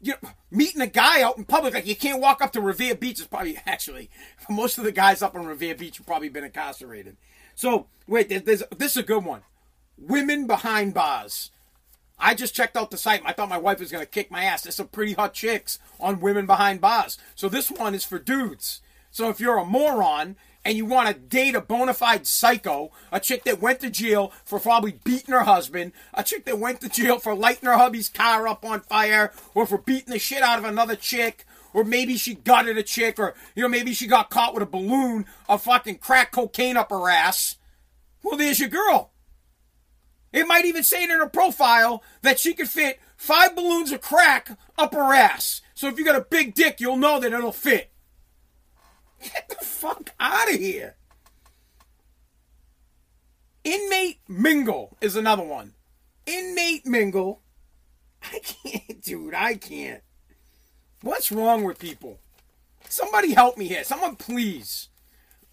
you 0.00 0.14
know, 0.22 0.30
meeting 0.50 0.80
a 0.80 0.86
guy 0.86 1.22
out 1.22 1.38
in 1.38 1.44
public. 1.44 1.74
Like 1.74 1.86
you 1.86 1.96
can't 1.96 2.20
walk 2.20 2.42
up 2.42 2.52
to 2.52 2.60
Revere 2.60 2.94
Beach. 2.94 3.20
Is 3.20 3.26
probably 3.26 3.56
actually 3.66 4.10
most 4.50 4.78
of 4.78 4.84
the 4.84 4.92
guys 4.92 5.22
up 5.22 5.34
on 5.34 5.46
Revere 5.46 5.74
Beach 5.74 5.98
have 5.98 6.06
probably 6.06 6.28
been 6.28 6.44
incarcerated. 6.44 7.16
So 7.54 7.86
wait, 8.06 8.28
there's, 8.28 8.62
this 8.76 8.92
is 8.92 8.96
a 8.96 9.02
good 9.02 9.24
one. 9.24 9.42
Women 9.96 10.46
behind 10.46 10.94
bars. 10.94 11.50
I 12.18 12.34
just 12.34 12.54
checked 12.54 12.76
out 12.76 12.90
the 12.90 12.96
site. 12.96 13.22
I 13.24 13.32
thought 13.32 13.48
my 13.48 13.58
wife 13.58 13.80
was 13.80 13.90
to 13.90 14.06
kick 14.06 14.30
my 14.30 14.44
ass. 14.44 14.62
There's 14.62 14.76
some 14.76 14.88
pretty 14.88 15.14
hot 15.14 15.34
chicks 15.34 15.80
on 15.98 16.20
Women 16.20 16.46
Behind 16.46 16.80
Bars. 16.80 17.18
So 17.34 17.48
this 17.48 17.68
one 17.68 17.96
is 17.96 18.04
for 18.04 18.20
dudes. 18.20 18.80
So 19.10 19.28
if 19.28 19.40
you're 19.40 19.58
a 19.58 19.64
moron 19.64 20.36
and 20.64 20.76
you 20.76 20.84
want 20.86 21.08
to 21.08 21.14
date 21.14 21.54
a 21.54 21.60
bona 21.60 21.94
fide 21.94 22.26
psycho, 22.26 22.92
a 23.10 23.18
chick 23.18 23.44
that 23.44 23.60
went 23.60 23.80
to 23.80 23.90
jail 23.90 24.32
for 24.44 24.60
probably 24.60 24.98
beating 25.04 25.34
her 25.34 25.42
husband, 25.42 25.92
a 26.14 26.22
chick 26.22 26.44
that 26.44 26.58
went 26.58 26.80
to 26.80 26.88
jail 26.88 27.18
for 27.18 27.34
lighting 27.34 27.68
her 27.68 27.76
hubby's 27.76 28.08
car 28.08 28.46
up 28.46 28.64
on 28.64 28.80
fire, 28.80 29.32
or 29.54 29.66
for 29.66 29.78
beating 29.78 30.12
the 30.12 30.18
shit 30.18 30.42
out 30.42 30.58
of 30.58 30.64
another 30.64 30.96
chick, 30.96 31.44
or 31.74 31.84
maybe 31.84 32.16
she 32.16 32.34
gutted 32.34 32.78
a 32.78 32.82
chick, 32.82 33.18
or, 33.18 33.34
you 33.54 33.62
know, 33.62 33.68
maybe 33.68 33.92
she 33.92 34.06
got 34.06 34.30
caught 34.30 34.54
with 34.54 34.62
a 34.62 34.66
balloon 34.66 35.24
of 35.48 35.62
fucking 35.62 35.98
crack 35.98 36.30
cocaine 36.32 36.76
up 36.76 36.90
her 36.90 37.10
ass. 37.10 37.56
Well, 38.22 38.36
there's 38.36 38.60
your 38.60 38.68
girl. 38.68 39.10
It 40.32 40.46
might 40.46 40.64
even 40.64 40.82
say 40.82 41.04
it 41.04 41.10
in 41.10 41.18
her 41.18 41.28
profile 41.28 42.02
that 42.22 42.38
she 42.38 42.54
could 42.54 42.68
fit 42.68 43.00
five 43.16 43.54
balloons 43.54 43.92
of 43.92 44.00
crack 44.00 44.56
up 44.78 44.94
her 44.94 45.12
ass. 45.12 45.60
So 45.74 45.88
if 45.88 45.98
you 45.98 46.04
got 46.04 46.16
a 46.16 46.20
big 46.20 46.54
dick, 46.54 46.80
you'll 46.80 46.96
know 46.96 47.20
that 47.20 47.32
it'll 47.32 47.52
fit. 47.52 47.90
Get 49.22 49.48
the 49.48 49.61
fuck 49.82 50.14
out 50.20 50.48
of 50.48 50.60
here. 50.60 50.94
Inmate 53.64 54.20
Mingle 54.28 54.96
is 55.00 55.16
another 55.16 55.42
one. 55.42 55.72
Inmate 56.24 56.86
Mingle. 56.86 57.42
I 58.22 58.38
can't, 58.38 59.02
dude. 59.02 59.34
I 59.34 59.56
can't. 59.56 60.02
What's 61.00 61.32
wrong 61.32 61.64
with 61.64 61.80
people? 61.80 62.20
Somebody 62.88 63.32
help 63.34 63.58
me 63.58 63.66
here. 63.66 63.82
Someone 63.82 64.14
please. 64.16 64.88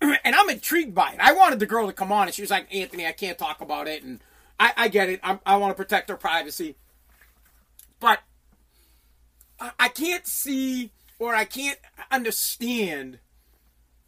And 0.02 0.36
I'm 0.36 0.50
intrigued 0.50 0.94
by 0.94 1.12
it. 1.14 1.20
I 1.20 1.34
wanted 1.34 1.60
the 1.60 1.66
girl 1.66 1.88
to 1.88 1.94
come 1.94 2.12
on, 2.12 2.28
and 2.28 2.34
she 2.34 2.42
was 2.44 2.52
like, 2.52 2.74
Anthony, 2.74 3.06
I 3.06 3.12
can't 3.12 3.38
talk 3.38 3.60
about 3.62 3.88
it. 3.88 4.04
And 4.04 4.22
I, 4.60 4.72
I 4.78 4.88
get 4.88 5.10
it. 5.10 5.20
I'm, 5.24 5.40
i 5.46 5.58
want 5.58 5.72
to 5.72 5.84
protect 5.84 6.10
her 6.10 6.16
privacy. 6.16 6.76
But 8.00 8.20
I, 9.60 9.72
I 9.80 9.88
can't 9.88 10.26
see 10.28 10.92
or 11.18 11.34
I 11.36 11.46
can't 11.46 11.80
understand 12.12 13.20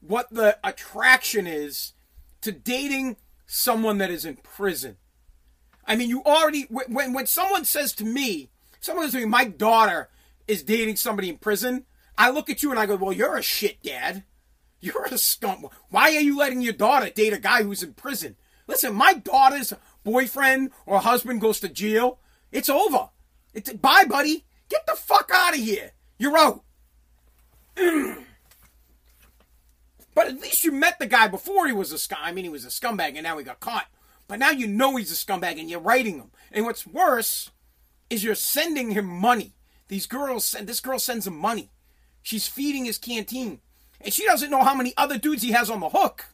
what 0.02 0.30
the 0.30 0.58
attraction 0.64 1.48
is 1.48 1.94
to 2.42 2.52
dating 2.52 3.18
someone 3.46 4.00
that 4.00 4.10
is 4.10 4.26
in 4.26 4.38
prison. 4.38 4.98
I 5.86 5.96
mean, 5.96 6.10
you 6.10 6.24
already 6.24 6.68
when 6.70 7.14
when 7.14 7.28
someone 7.28 7.66
says 7.66 7.94
to 7.94 8.06
me, 8.06 8.50
someone 8.80 9.06
says 9.06 9.14
to 9.14 9.20
me, 9.20 9.26
my 9.26 9.46
daughter 9.46 10.10
is 10.48 10.64
dating 10.64 10.98
somebody 10.98 11.30
in 11.30 11.38
prison. 11.38 11.86
I 12.18 12.30
look 12.30 12.50
at 12.50 12.62
you 12.62 12.72
and 12.72 12.80
I 12.80 12.86
go, 12.86 12.96
well, 12.96 13.14
you're 13.14 13.38
a 13.38 13.42
shit 13.42 13.82
dad. 13.82 14.24
You're 14.80 15.06
a 15.06 15.18
scum. 15.18 15.68
Why 15.90 16.16
are 16.16 16.22
you 16.22 16.38
letting 16.38 16.62
your 16.62 16.74
daughter 16.74 17.10
date 17.10 17.34
a 17.34 17.40
guy 17.40 17.64
who's 17.64 17.84
in 17.84 17.94
prison? 17.94 18.36
Listen, 18.68 18.96
my 18.96 19.14
daughter's 19.14 19.74
boyfriend 20.04 20.72
or 20.86 21.00
husband 21.00 21.42
goes 21.42 21.60
to 21.60 21.70
jail. 21.70 22.20
It's 22.52 22.70
over. 22.70 23.10
It's 23.54 23.72
bye, 23.74 24.06
buddy. 24.08 24.46
Get 24.70 24.86
the 24.88 24.96
fuck 24.96 25.30
out 25.34 25.54
of 25.54 25.60
here. 25.60 25.92
You're 26.18 26.38
out. 26.38 26.64
But 30.14 30.28
at 30.28 30.42
least 30.42 30.64
you 30.64 30.72
met 30.72 31.00
the 31.00 31.06
guy 31.06 31.28
before 31.28 31.68
he 31.68 31.74
was 31.74 31.92
a 31.92 31.98
scum. 31.98 32.20
I 32.22 32.32
mean, 32.32 32.44
he 32.44 32.50
was 32.50 32.66
a 32.66 32.70
scumbag 32.70 33.14
and 33.16 33.24
now 33.24 33.38
he 33.38 33.44
got 33.44 33.60
caught. 33.60 33.88
But 34.28 34.40
now 34.40 34.52
you 34.52 34.68
know 34.68 34.96
he's 34.96 35.12
a 35.12 35.16
scumbag 35.16 35.60
and 35.60 35.70
you're 35.70 35.80
writing 35.80 36.16
him. 36.16 36.32
And 36.52 36.66
what's 36.66 36.88
worse 36.88 37.52
is 38.10 38.24
you're 38.24 38.36
sending 38.36 38.92
him 38.92 39.06
money. 39.06 39.54
These 39.88 40.06
girls 40.06 40.46
send 40.46 40.68
this 40.68 40.80
girl 40.80 41.00
sends 41.00 41.28
him 41.28 41.38
money. 41.38 41.70
She's 42.22 42.48
feeding 42.48 42.86
his 42.86 42.98
canteen. 42.98 43.60
And 44.00 44.14
she 44.14 44.26
doesn't 44.26 44.50
know 44.50 44.64
how 44.64 44.74
many 44.74 44.94
other 44.98 45.18
dudes 45.18 45.44
he 45.44 45.52
has 45.52 45.70
on 45.70 45.80
the 45.80 45.90
hook. 45.90 46.26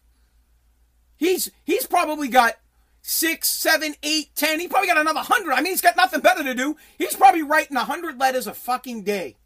He's 1.18 1.50
he's 1.66 1.88
probably 1.88 2.28
got 2.28 2.56
six, 3.02 3.48
seven, 3.48 3.96
eight, 4.04 4.36
ten. 4.36 4.60
He 4.60 4.68
probably 4.68 4.88
got 4.88 5.00
another 5.00 5.22
hundred. 5.22 5.54
I 5.54 5.62
mean, 5.62 5.74
he's 5.74 5.82
got 5.82 5.98
nothing 5.98 6.22
better 6.22 6.44
to 6.44 6.54
do. 6.54 6.78
He's 6.98 7.16
probably 7.16 7.44
writing 7.44 7.78
a 7.78 7.84
hundred 7.84 8.20
letters 8.20 8.48
a 8.48 8.54
fucking 8.54 9.04
day. 9.04 9.38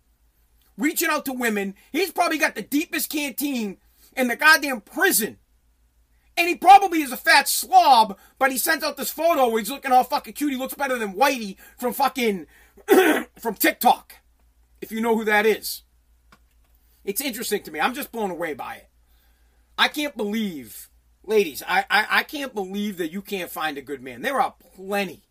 Reaching 0.78 1.10
out 1.10 1.26
to 1.26 1.34
women. 1.34 1.76
He's 1.92 2.12
probably 2.12 2.38
got 2.38 2.56
the 2.56 2.62
deepest 2.62 3.10
canteen 3.10 3.78
in 4.16 4.28
the 4.28 4.36
goddamn 4.36 4.82
prison. 4.82 5.38
And 6.38 6.48
he 6.48 6.56
probably 6.56 7.02
is 7.02 7.12
a 7.12 7.18
fat 7.18 7.48
slob, 7.48 8.18
but 8.40 8.52
he 8.52 8.58
sent 8.58 8.84
out 8.84 8.98
this 8.98 9.12
photo 9.12 9.50
where 9.50 9.60
he's 9.60 9.70
looking 9.70 9.92
all 9.92 10.04
fucking 10.04 10.34
cute. 10.34 10.52
He 10.52 10.58
looks 10.58 10.74
better 10.74 10.98
than 10.98 11.14
Whitey 11.14 11.58
from 11.78 11.94
fucking 11.94 12.48
from 13.40 13.56
TikTok. 13.56 14.14
If 14.82 14.92
you 14.92 15.02
know 15.02 15.16
who 15.16 15.26
that 15.26 15.46
is. 15.46 15.84
It's 17.04 17.22
interesting 17.22 17.64
to 17.64 17.72
me. 17.72 17.80
I'm 17.80 17.94
just 17.94 18.12
blown 18.12 18.32
away 18.32 18.54
by 18.54 18.76
it. 18.76 18.90
I 19.78 19.88
can't 19.88 20.16
believe, 20.16 20.90
ladies, 21.24 21.64
I, 21.68 21.86
I, 21.90 22.08
I 22.10 22.24
can't 22.24 22.54
believe 22.54 22.98
that 22.98 23.12
you 23.12 23.22
can't 23.22 23.50
find 23.50 23.78
a 23.78 23.82
good 23.82 24.02
man. 24.02 24.22
There 24.22 24.40
are 24.40 24.56
plenty 24.76 25.24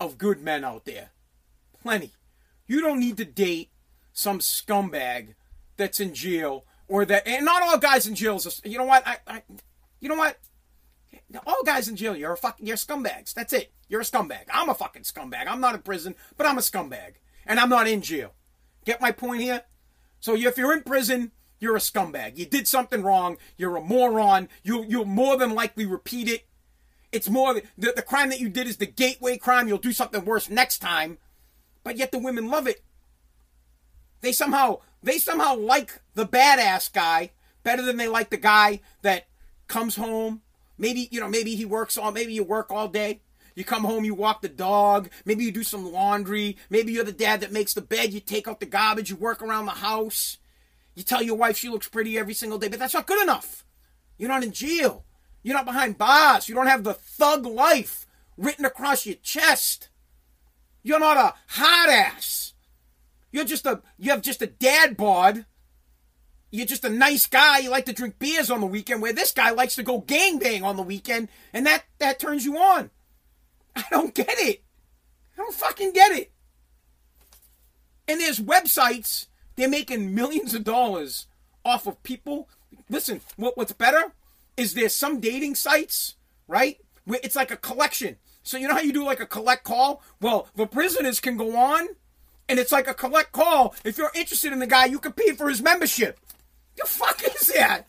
of 0.00 0.18
good 0.18 0.42
men 0.42 0.64
out 0.64 0.84
there. 0.84 1.10
Plenty. 1.82 2.12
You 2.66 2.80
don't 2.80 3.00
need 3.00 3.16
to 3.18 3.24
date 3.24 3.70
some 4.12 4.38
scumbag 4.38 5.34
that's 5.76 6.00
in 6.00 6.14
jail 6.14 6.64
or 6.88 7.04
that, 7.04 7.26
and 7.26 7.44
not 7.44 7.62
all 7.62 7.78
guys 7.78 8.06
in 8.06 8.14
jail 8.14 8.36
is, 8.36 8.60
you 8.64 8.78
know 8.78 8.84
what, 8.84 9.06
I, 9.06 9.16
I, 9.26 9.42
you 10.00 10.08
know 10.08 10.16
what, 10.16 10.38
all 11.46 11.62
guys 11.64 11.88
in 11.88 11.96
jail, 11.96 12.16
you're 12.16 12.32
a 12.32 12.36
fucking, 12.36 12.66
you're 12.66 12.76
scumbags. 12.76 13.32
That's 13.34 13.52
it. 13.52 13.72
You're 13.88 14.00
a 14.00 14.04
scumbag. 14.04 14.44
I'm 14.52 14.68
a 14.68 14.74
fucking 14.74 15.02
scumbag. 15.02 15.46
I'm 15.46 15.60
not 15.60 15.74
in 15.74 15.82
prison, 15.82 16.14
but 16.36 16.46
I'm 16.46 16.58
a 16.58 16.62
scumbag, 16.62 17.14
and 17.46 17.60
I'm 17.60 17.68
not 17.68 17.86
in 17.86 18.00
jail. 18.00 18.34
Get 18.84 19.00
my 19.00 19.12
point 19.12 19.42
here? 19.42 19.62
So 20.20 20.34
if 20.36 20.56
you're 20.56 20.72
in 20.72 20.82
prison, 20.82 21.32
you're 21.60 21.76
a 21.76 21.80
scumbag. 21.80 22.36
You 22.36 22.46
did 22.46 22.68
something 22.68 23.02
wrong. 23.02 23.36
You're 23.56 23.76
a 23.76 23.80
moron. 23.80 24.48
You 24.62 24.84
you'll 24.88 25.04
more 25.04 25.36
than 25.36 25.54
likely 25.54 25.86
repeat 25.86 26.28
it. 26.28 26.46
It's 27.12 27.28
more 27.28 27.54
the, 27.54 27.92
the 27.94 28.02
crime 28.02 28.30
that 28.30 28.40
you 28.40 28.48
did 28.48 28.66
is 28.66 28.78
the 28.78 28.86
gateway 28.86 29.36
crime. 29.36 29.68
You'll 29.68 29.78
do 29.78 29.92
something 29.92 30.24
worse 30.24 30.50
next 30.50 30.78
time. 30.78 31.18
But 31.82 31.96
yet 31.96 32.10
the 32.10 32.18
women 32.18 32.48
love 32.48 32.66
it. 32.66 32.82
They 34.20 34.32
somehow 34.32 34.80
they 35.02 35.18
somehow 35.18 35.56
like 35.56 36.00
the 36.14 36.26
badass 36.26 36.92
guy 36.92 37.30
better 37.62 37.82
than 37.82 37.96
they 37.96 38.08
like 38.08 38.30
the 38.30 38.36
guy 38.36 38.80
that 39.02 39.26
comes 39.68 39.96
home. 39.96 40.42
Maybe, 40.76 41.08
you 41.10 41.20
know, 41.20 41.28
maybe 41.28 41.54
he 41.54 41.64
works 41.64 41.96
all, 41.96 42.12
maybe 42.12 42.32
you 42.32 42.44
work 42.44 42.70
all 42.70 42.88
day. 42.88 43.20
You 43.54 43.64
come 43.64 43.84
home, 43.84 44.04
you 44.04 44.14
walk 44.14 44.42
the 44.42 44.48
dog. 44.48 45.08
Maybe 45.24 45.44
you 45.44 45.52
do 45.52 45.62
some 45.62 45.92
laundry. 45.92 46.56
Maybe 46.70 46.92
you're 46.92 47.04
the 47.04 47.12
dad 47.12 47.40
that 47.40 47.52
makes 47.52 47.72
the 47.72 47.80
bed. 47.80 48.12
You 48.12 48.18
take 48.18 48.48
out 48.48 48.58
the 48.58 48.66
garbage. 48.66 49.10
You 49.10 49.16
work 49.16 49.42
around 49.42 49.66
the 49.66 49.72
house. 49.72 50.38
You 50.94 51.04
tell 51.04 51.22
your 51.22 51.36
wife 51.36 51.56
she 51.56 51.68
looks 51.68 51.88
pretty 51.88 52.18
every 52.18 52.34
single 52.34 52.58
day, 52.58 52.68
but 52.68 52.78
that's 52.78 52.94
not 52.94 53.06
good 53.06 53.22
enough. 53.22 53.64
You're 54.18 54.28
not 54.28 54.42
in 54.42 54.52
jail. 54.52 55.04
You're 55.42 55.54
not 55.54 55.66
behind 55.66 55.98
bars. 55.98 56.48
You 56.48 56.54
don't 56.54 56.66
have 56.66 56.84
the 56.84 56.94
thug 56.94 57.46
life 57.46 58.06
written 58.36 58.64
across 58.64 59.06
your 59.06 59.16
chest. 59.16 59.88
You're 60.82 61.00
not 61.00 61.16
a 61.16 61.34
hot 61.48 61.88
ass. 61.88 62.54
You're 63.30 63.44
just 63.44 63.66
a 63.66 63.82
you 63.98 64.10
have 64.10 64.22
just 64.22 64.42
a 64.42 64.46
dad 64.46 64.96
bod. 64.96 65.46
You're 66.54 66.66
just 66.66 66.84
a 66.84 66.88
nice 66.88 67.26
guy. 67.26 67.58
You 67.58 67.70
like 67.70 67.86
to 67.86 67.92
drink 67.92 68.20
beers 68.20 68.48
on 68.48 68.60
the 68.60 68.66
weekend, 68.66 69.02
where 69.02 69.12
this 69.12 69.32
guy 69.32 69.50
likes 69.50 69.74
to 69.74 69.82
go 69.82 69.98
gang 69.98 70.38
bang 70.38 70.62
on 70.62 70.76
the 70.76 70.84
weekend, 70.84 71.28
and 71.52 71.66
that 71.66 71.82
that 71.98 72.20
turns 72.20 72.44
you 72.44 72.56
on. 72.56 72.90
I 73.74 73.84
don't 73.90 74.14
get 74.14 74.28
it. 74.30 74.62
I 75.34 75.38
don't 75.38 75.52
fucking 75.52 75.92
get 75.92 76.12
it. 76.12 76.30
And 78.06 78.20
there's 78.20 78.38
websites 78.38 79.26
they're 79.56 79.68
making 79.68 80.14
millions 80.14 80.54
of 80.54 80.62
dollars 80.62 81.26
off 81.64 81.88
of 81.88 82.00
people. 82.04 82.48
Listen, 82.88 83.20
what, 83.34 83.56
what's 83.56 83.72
better 83.72 84.12
is 84.56 84.74
there's 84.74 84.94
some 84.94 85.18
dating 85.18 85.56
sites, 85.56 86.14
right? 86.46 86.78
Where 87.04 87.18
it's 87.24 87.34
like 87.34 87.50
a 87.50 87.56
collection. 87.56 88.16
So 88.44 88.58
you 88.58 88.68
know 88.68 88.74
how 88.74 88.80
you 88.80 88.92
do 88.92 89.04
like 89.04 89.18
a 89.18 89.26
collect 89.26 89.64
call? 89.64 90.02
Well, 90.20 90.46
the 90.54 90.68
prisoners 90.68 91.18
can 91.18 91.36
go 91.36 91.56
on 91.56 91.88
and 92.48 92.60
it's 92.60 92.70
like 92.70 92.86
a 92.86 92.94
collect 92.94 93.32
call. 93.32 93.74
If 93.84 93.98
you're 93.98 94.12
interested 94.14 94.52
in 94.52 94.60
the 94.60 94.68
guy, 94.68 94.84
you 94.84 95.00
compete 95.00 95.36
for 95.36 95.48
his 95.48 95.60
membership. 95.60 96.20
The 96.76 96.86
fuck 96.86 97.22
is 97.22 97.48
that? 97.48 97.86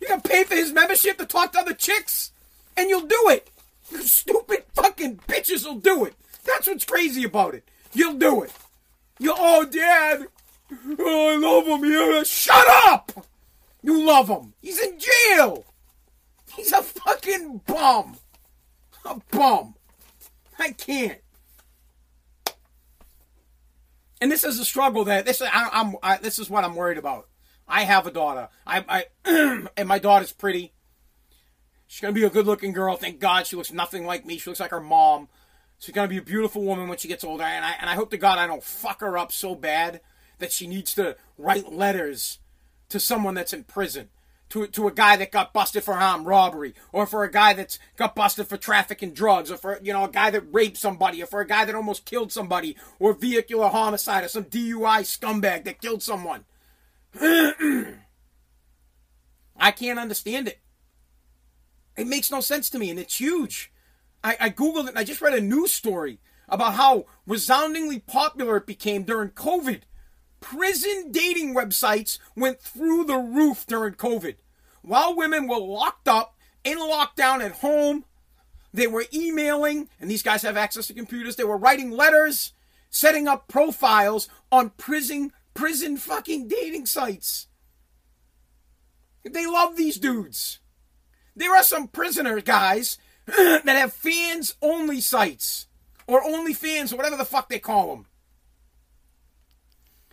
You're 0.00 0.08
gonna 0.08 0.22
pay 0.22 0.44
for 0.44 0.54
his 0.54 0.72
membership 0.72 1.18
to 1.18 1.26
talk 1.26 1.52
to 1.52 1.60
other 1.60 1.74
chicks, 1.74 2.32
and 2.76 2.88
you'll 2.88 3.06
do 3.06 3.28
it. 3.28 3.50
You 3.90 4.02
stupid 4.02 4.64
fucking 4.74 5.18
bitches 5.28 5.64
will 5.64 5.78
do 5.78 6.04
it. 6.04 6.14
That's 6.44 6.66
what's 6.66 6.84
crazy 6.84 7.24
about 7.24 7.54
it. 7.54 7.64
You'll 7.92 8.14
do 8.14 8.42
it. 8.42 8.52
You 9.18 9.34
oh 9.36 9.64
dad, 9.66 10.26
oh 10.98 11.30
I 11.30 11.36
love 11.36 11.66
him. 11.66 11.90
Yeah, 11.90 12.22
shut 12.22 12.66
up. 12.86 13.26
You 13.82 14.06
love 14.06 14.28
him. 14.28 14.54
He's 14.60 14.80
in 14.80 14.98
jail. 14.98 15.64
He's 16.54 16.72
a 16.72 16.82
fucking 16.82 17.62
bum. 17.66 18.16
A 19.04 19.20
bum. 19.30 19.74
I 20.58 20.72
can't 20.72 21.20
and 24.20 24.30
this 24.30 24.44
is 24.44 24.58
a 24.58 24.64
struggle 24.64 25.04
that 25.04 25.26
this 25.26 25.40
I, 25.42 25.68
am 25.72 25.96
I, 26.02 26.16
this 26.18 26.38
is 26.38 26.50
what 26.50 26.64
I'm 26.64 26.74
worried 26.74 26.98
about. 26.98 27.27
I 27.68 27.82
have 27.82 28.06
a 28.06 28.10
daughter. 28.10 28.48
I, 28.66 28.84
I 29.24 29.66
and 29.76 29.88
my 29.88 29.98
daughter's 29.98 30.32
pretty. 30.32 30.72
She's 31.86 32.00
gonna 32.00 32.12
be 32.12 32.24
a 32.24 32.30
good-looking 32.30 32.72
girl. 32.72 32.96
Thank 32.96 33.20
God 33.20 33.46
she 33.46 33.56
looks 33.56 33.72
nothing 33.72 34.06
like 34.06 34.24
me. 34.26 34.38
She 34.38 34.50
looks 34.50 34.60
like 34.60 34.70
her 34.70 34.80
mom. 34.80 35.28
She's 35.78 35.94
gonna 35.94 36.08
be 36.08 36.18
a 36.18 36.22
beautiful 36.22 36.62
woman 36.62 36.88
when 36.88 36.98
she 36.98 37.08
gets 37.08 37.24
older. 37.24 37.44
And 37.44 37.64
I 37.64 37.74
and 37.80 37.88
I 37.88 37.94
hope 37.94 38.10
to 38.10 38.18
God 38.18 38.38
I 38.38 38.46
don't 38.46 38.64
fuck 38.64 39.00
her 39.00 39.16
up 39.18 39.32
so 39.32 39.54
bad 39.54 40.00
that 40.38 40.52
she 40.52 40.66
needs 40.66 40.94
to 40.94 41.16
write 41.36 41.72
letters 41.72 42.38
to 42.88 42.98
someone 43.00 43.34
that's 43.34 43.52
in 43.52 43.64
prison. 43.64 44.08
to, 44.50 44.66
to 44.66 44.88
a 44.88 44.92
guy 44.92 45.16
that 45.16 45.30
got 45.30 45.52
busted 45.52 45.84
for 45.84 45.94
armed 45.94 46.24
robbery, 46.26 46.74
or 46.90 47.06
for 47.06 47.22
a 47.22 47.30
guy 47.30 47.52
that's 47.52 47.78
got 47.96 48.14
busted 48.14 48.46
for 48.46 48.56
trafficking 48.56 49.12
drugs, 49.12 49.50
or 49.50 49.56
for 49.58 49.78
you 49.82 49.92
know 49.92 50.04
a 50.04 50.10
guy 50.10 50.30
that 50.30 50.52
raped 50.52 50.78
somebody, 50.78 51.22
or 51.22 51.26
for 51.26 51.40
a 51.40 51.46
guy 51.46 51.64
that 51.64 51.74
almost 51.74 52.06
killed 52.06 52.32
somebody, 52.32 52.76
or 52.98 53.12
vehicular 53.12 53.68
homicide, 53.68 54.24
or 54.24 54.28
some 54.28 54.44
DUI 54.44 55.02
scumbag 55.02 55.64
that 55.64 55.82
killed 55.82 56.02
someone. 56.02 56.44
I 57.20 57.94
can't 59.72 59.98
understand 59.98 60.48
it. 60.48 60.60
It 61.96 62.06
makes 62.06 62.30
no 62.30 62.40
sense 62.40 62.70
to 62.70 62.78
me, 62.78 62.90
and 62.90 62.98
it's 62.98 63.18
huge. 63.18 63.72
I, 64.22 64.36
I 64.40 64.50
googled 64.50 64.84
it, 64.84 64.90
and 64.90 64.98
I 64.98 65.04
just 65.04 65.20
read 65.20 65.34
a 65.34 65.40
news 65.40 65.72
story 65.72 66.20
about 66.48 66.74
how 66.74 67.06
resoundingly 67.26 67.98
popular 67.98 68.56
it 68.56 68.66
became 68.66 69.02
during 69.02 69.30
COVID. 69.30 69.82
Prison 70.40 71.10
dating 71.10 71.54
websites 71.54 72.18
went 72.36 72.60
through 72.60 73.04
the 73.04 73.18
roof 73.18 73.66
during 73.66 73.94
COVID. 73.94 74.36
While 74.82 75.16
women 75.16 75.48
were 75.48 75.58
locked 75.58 76.08
up, 76.08 76.36
in 76.64 76.78
lockdown 76.78 77.44
at 77.44 77.52
home, 77.52 78.04
they 78.72 78.86
were 78.86 79.06
emailing, 79.12 79.88
and 80.00 80.10
these 80.10 80.22
guys 80.22 80.42
have 80.42 80.56
access 80.56 80.86
to 80.86 80.94
computers. 80.94 81.36
They 81.36 81.44
were 81.44 81.56
writing 81.56 81.90
letters, 81.90 82.52
setting 82.90 83.26
up 83.26 83.48
profiles 83.48 84.28
on 84.52 84.70
prison 84.70 85.32
prison 85.58 85.96
fucking 85.96 86.46
dating 86.46 86.86
sites. 86.86 87.48
They 89.24 89.44
love 89.44 89.76
these 89.76 89.98
dudes. 89.98 90.60
There 91.34 91.54
are 91.54 91.64
some 91.64 91.88
prisoner 91.88 92.40
guys 92.40 92.96
that 93.26 93.66
have 93.66 93.92
fans 93.92 94.54
only 94.62 95.00
sites 95.00 95.66
or 96.06 96.22
only 96.22 96.54
fans 96.54 96.92
or 96.92 96.96
whatever 96.96 97.16
the 97.16 97.24
fuck 97.24 97.48
they 97.48 97.58
call 97.58 97.88
them. 97.88 98.06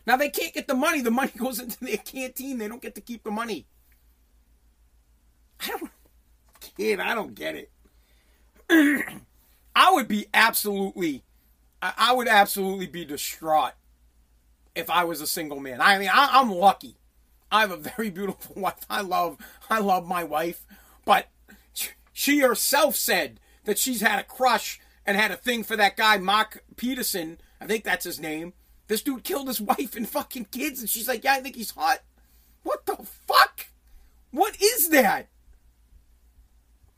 Now 0.08 0.18
they 0.18 0.30
can't 0.30 0.54
get 0.54 0.68
the 0.68 0.74
money. 0.74 1.02
The 1.02 1.12
money 1.12 1.32
goes 1.38 1.60
into 1.60 1.78
their 1.80 1.98
canteen. 1.98 2.58
They 2.58 2.68
don't 2.68 2.82
get 2.82 2.96
to 2.96 3.02
keep 3.02 3.24
the 3.24 3.30
money. 3.30 3.68
I 5.62 5.68
don't 5.68 5.92
kid, 6.60 7.00
I 7.00 7.14
don't 7.14 7.36
get 7.36 7.56
it. 7.56 7.72
I 9.76 9.92
would 9.92 10.08
be 10.08 10.26
absolutely 10.34 11.24
I 11.84 12.14
would 12.14 12.28
absolutely 12.28 12.88
be 12.88 13.06
distraught 13.06 13.74
if 14.76 14.90
I 14.90 15.04
was 15.06 15.22
a 15.22 15.28
single 15.28 15.60
man. 15.60 15.82
I 15.82 15.98
mean, 15.98 16.10
I, 16.12 16.30
I'm 16.34 16.52
lucky. 16.52 16.98
I 17.52 17.62
have 17.62 17.72
a 17.72 17.78
very 17.78 18.10
beautiful 18.10 18.56
wife. 18.62 18.86
I 18.90 19.02
love 19.02 19.38
I 19.70 19.80
love 19.80 20.08
my 20.08 20.24
wife, 20.24 20.66
but 21.06 21.28
she 22.14 22.40
herself 22.40 22.96
said 22.96 23.40
that 23.64 23.80
she's 23.80 24.02
had 24.02 24.20
a 24.20 24.24
crush 24.24 24.80
and 25.06 25.18
had 25.18 25.32
a 25.32 25.38
thing 25.38 25.64
for 25.64 25.76
that 25.76 25.98
guy 25.98 26.18
Mark 26.18 26.64
Peterson. 26.76 27.38
I 27.60 27.66
think 27.66 27.84
that's 27.84 28.06
his 28.06 28.20
name. 28.20 28.54
This 28.88 29.02
dude 29.02 29.24
killed 29.24 29.48
his 29.48 29.62
wife 29.62 29.96
and 29.96 30.08
fucking 30.08 30.46
kids, 30.52 30.80
and 30.80 30.90
she's 30.90 31.08
like, 31.08 31.24
"Yeah, 31.24 31.34
I 31.34 31.42
think 31.42 31.56
he's 31.56 31.72
hot." 31.72 32.00
What 32.64 32.86
the 32.86 32.98
fuck? 33.28 33.68
What 34.32 34.62
is 34.62 34.90
that? 34.90 35.28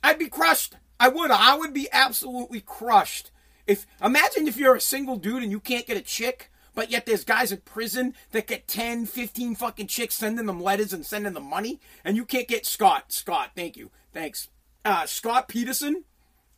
I'd 0.03 0.17
be 0.17 0.29
crushed. 0.29 0.75
I 0.99 1.09
would. 1.09 1.29
I 1.29 1.57
would 1.57 1.73
be 1.73 1.89
absolutely 1.91 2.61
crushed. 2.61 3.31
If 3.67 3.85
imagine 4.03 4.47
if 4.47 4.57
you're 4.57 4.75
a 4.75 4.81
single 4.81 5.17
dude 5.17 5.43
and 5.43 5.51
you 5.51 5.59
can't 5.59 5.85
get 5.85 5.97
a 5.97 6.01
chick 6.01 6.49
but 6.77 6.91
yet 6.91 7.07
there's 7.07 7.23
guys 7.23 7.51
in 7.51 7.57
prison 7.61 8.13
that 8.33 8.45
get 8.45 8.67
10, 8.67 9.07
15 9.07 9.55
fucking 9.55 9.87
chicks 9.87 10.13
sending 10.13 10.45
them 10.45 10.61
letters 10.61 10.93
and 10.93 11.03
sending 11.03 11.33
them 11.33 11.49
money. 11.49 11.79
And 12.05 12.15
you 12.15 12.23
can't 12.23 12.47
get 12.47 12.67
Scott. 12.67 13.11
Scott, 13.11 13.53
thank 13.55 13.75
you. 13.75 13.89
Thanks. 14.13 14.49
Uh, 14.85 15.07
Scott 15.07 15.47
Peterson. 15.47 16.03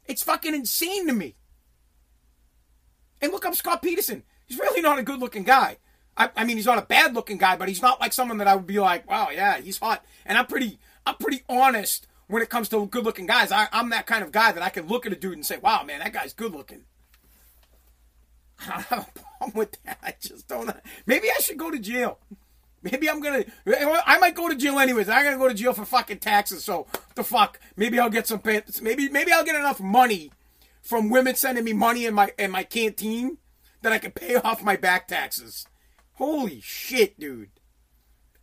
It's 0.08 0.22
fucking 0.22 0.54
insane 0.54 1.08
to 1.08 1.14
me. 1.14 1.36
And 3.22 3.32
look 3.32 3.46
up 3.46 3.56
Scott 3.56 3.82
Peterson. 3.82 4.24
He's 4.46 4.60
really 4.60 4.82
not 4.82 5.00
a 5.00 5.04
good 5.04 5.22
looking 5.22 5.44
guy. 5.44 5.78
I, 6.18 6.30
I 6.36 6.44
mean, 6.44 6.58
he's 6.58 6.66
not 6.66 6.80
a 6.80 6.86
bad 6.86 7.16
looking 7.16 7.38
guy, 7.38 7.56
but 7.56 7.70
he's 7.70 7.82
not 7.82 8.02
like 8.02 8.12
someone 8.12 8.40
that 8.40 8.48
I 8.50 8.58
would 8.58 8.68
be 8.68 8.78
like, 8.82 9.10
wow, 9.10 9.30
yeah, 9.32 9.62
he's 9.62 9.78
hot. 9.78 10.04
And 10.26 10.38
I'm 10.38 10.48
pretty, 10.48 10.80
I'm 11.06 11.16
pretty 11.16 11.44
honest 11.48 12.08
when 12.28 12.44
it 12.44 12.50
comes 12.50 12.68
to 12.70 12.86
good 12.88 13.06
looking 13.06 13.26
guys. 13.26 13.54
I, 13.54 13.70
I'm 13.72 13.90
that 13.92 14.06
kind 14.06 14.26
of 14.26 14.34
guy 14.34 14.52
that 14.52 14.64
I 14.64 14.70
can 14.70 14.86
look 14.86 15.06
at 15.06 15.14
a 15.14 15.16
dude 15.16 15.36
and 15.36 15.46
say, 15.46 15.60
wow, 15.60 15.84
man, 15.84 16.00
that 16.00 16.12
guy's 16.12 16.34
good 16.34 16.52
looking. 16.52 16.82
I 18.68 18.84
a 18.92 19.06
problem 19.40 19.58
with 19.58 19.84
that. 19.84 19.98
I 20.04 20.14
just 20.20 20.48
don't. 20.48 20.70
Maybe 21.06 21.30
I 21.30 21.40
should 21.42 21.58
go 21.58 21.72
to 21.72 21.80
jail. 21.80 22.20
Maybe 22.82 23.10
I'm 23.10 23.22
gonna. 23.22 23.46
I 23.68 24.18
might 24.20 24.36
go 24.36 24.48
to 24.48 24.56
jail 24.56 24.80
anyways. 24.80 25.10
I'm 25.10 25.24
gonna 25.24 25.38
go 25.38 25.50
to 25.50 25.54
jail 25.54 25.74
for 25.74 25.86
fucking 25.86 26.20
taxes. 26.20 26.64
So 26.64 26.88
the 27.16 27.24
fuck. 27.24 27.60
Maybe 27.76 28.00
I'll 28.00 28.10
get 28.10 28.28
some. 28.28 28.42
Maybe 28.44 29.10
maybe 29.10 29.32
I'll 29.32 29.44
get 29.44 29.56
enough 29.56 29.80
money 29.80 30.32
from 30.82 31.10
women 31.10 31.36
sending 31.36 31.64
me 31.64 31.74
money 31.74 32.06
in 32.06 32.14
my 32.14 32.32
in 32.38 32.52
my 32.52 32.64
canteen 32.64 33.38
that 33.82 33.92
I 33.92 33.98
can 33.98 34.12
pay 34.12 34.36
off 34.36 34.64
my 34.64 34.76
back 34.76 35.08
taxes. 35.08 35.66
Holy 36.14 36.62
shit, 36.62 37.20
dude! 37.20 37.50